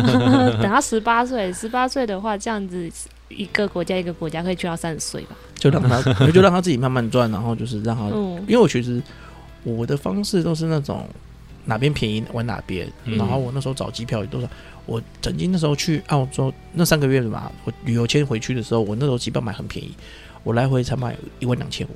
[0.61, 2.89] 等她十八岁，十八岁的话，这样子
[3.29, 5.35] 一个国家一个国家可以去到三十岁吧。
[5.55, 6.01] 就让她，
[6.31, 9.01] 就让她自己慢慢赚，然后就是让她，嗯因为我其实
[9.63, 11.07] 我的方式都是那种
[11.65, 14.47] 哪边便宜玩哪边，嗯然后我那时候找机票也都是。
[14.87, 19.93] 我曾经那时候去澳洲那三个月嘛，我旅游签回去的时候，我那时候机票买很便宜，
[20.43, 21.91] 我来回才买一万两千五。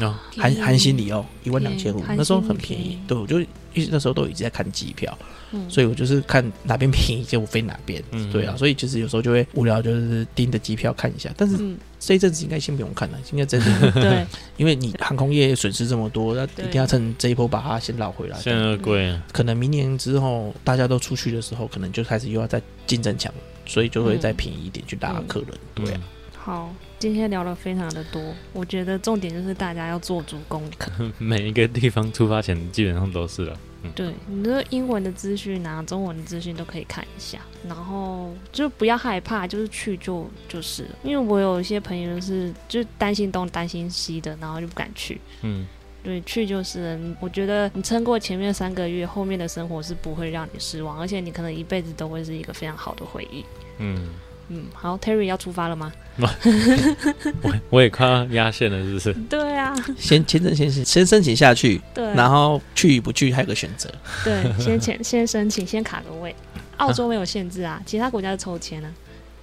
[0.00, 2.84] 哦，含含行李哦，一万两千五，那时候很便宜。
[2.84, 2.98] 便宜。
[3.06, 3.40] 对，我就
[3.74, 5.16] 一直那时候都一直在看机票，
[5.52, 8.02] 嗯，所以我就是看哪边便宜就飞哪边。
[8.12, 8.30] 嗯。
[8.32, 11.30] 对啊，所以其实有时候就会无聊，就是盯着机票看一下。
[11.36, 14.26] 但是嗯，这一阵子应该先不用看了，应该真的， 对，
[14.56, 18.38] 因为你航空业损失这么多，那一定要趁这一波把它先捞回来。
[18.38, 19.08] 现在贵。
[19.08, 23.32] 啊，可能明年之后大家都出去的时候，可能就开始又要再竞争强，
[23.66, 25.48] 所以就会再便宜一点去拉客人。
[25.74, 26.00] 对啊，
[26.48, 28.22] 好，今天聊了非常的多，
[28.54, 30.90] 我觉得重点就是大家要做足功课。
[30.98, 33.60] 嗯 每一个地方出发前基本上都是了。
[33.82, 45.20] 嗯，对，你的英文的资讯啊，中文的资讯都可以看一下，然后就不要害怕，就是去就就是了，因为我有一些朋友是就担心东担心西的，然后就不敢去。
[45.42, 45.66] 嗯，
[46.02, 47.16] 对，去就是了。
[47.20, 53.44] 我觉得你撑过前面三个月，后面的生活是不会让你失望，而且你可能一辈子都会是一个非常好的回忆。
[53.80, 54.08] 嗯，
[54.48, 55.92] 嗯，好，Terry 要出发了吗？
[57.42, 59.12] 我 我也快要压线了，是不是？
[59.28, 63.88] 对啊，先签证先先申请下去，对，然后去与不去还有个选择。
[64.24, 66.34] 对，先签先申请，先卡个位。
[66.78, 68.90] 澳洲没有限制啊，其他国家是抽签啊。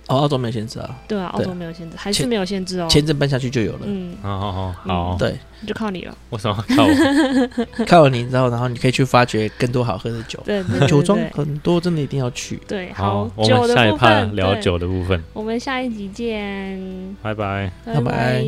[0.07, 2.87] 哦，澳洲没有限制啊，对啊，澳洲没有限制，还是签没有限制哦。
[2.89, 3.79] 签证办下去就有了。
[3.83, 5.35] 嗯，好好好好，对，
[5.65, 6.15] 就靠你了。
[6.29, 7.85] 我什么要靠我？
[7.85, 12.57] 靠了你之后，然后你可以去发掘更多好喝的酒，对酒庄很多，真的一定要去。
[12.67, 16.79] 对，好好，，我酒们下一趴聊酒的部分，我们下一集见，
[17.21, 17.71] 拜拜。
[17.85, 18.45] 拜拜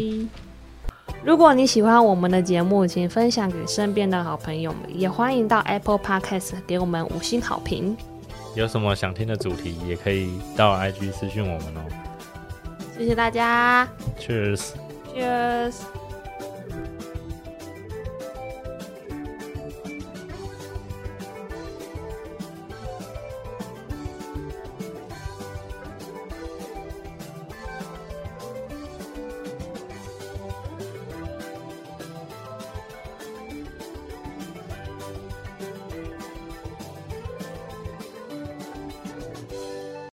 [1.24, 7.98] 如果你喜欢我们的节目，请分享给身边的好朋友们，也欢迎到 Apple Podcast 给我们五星好评。
[8.58, 11.86] 有什么想听的主题，也可以到 IG 私讯我们哦。
[12.98, 13.88] 谢谢大家
[14.20, 14.72] Cheers。
[15.14, 15.76] ，Cheers。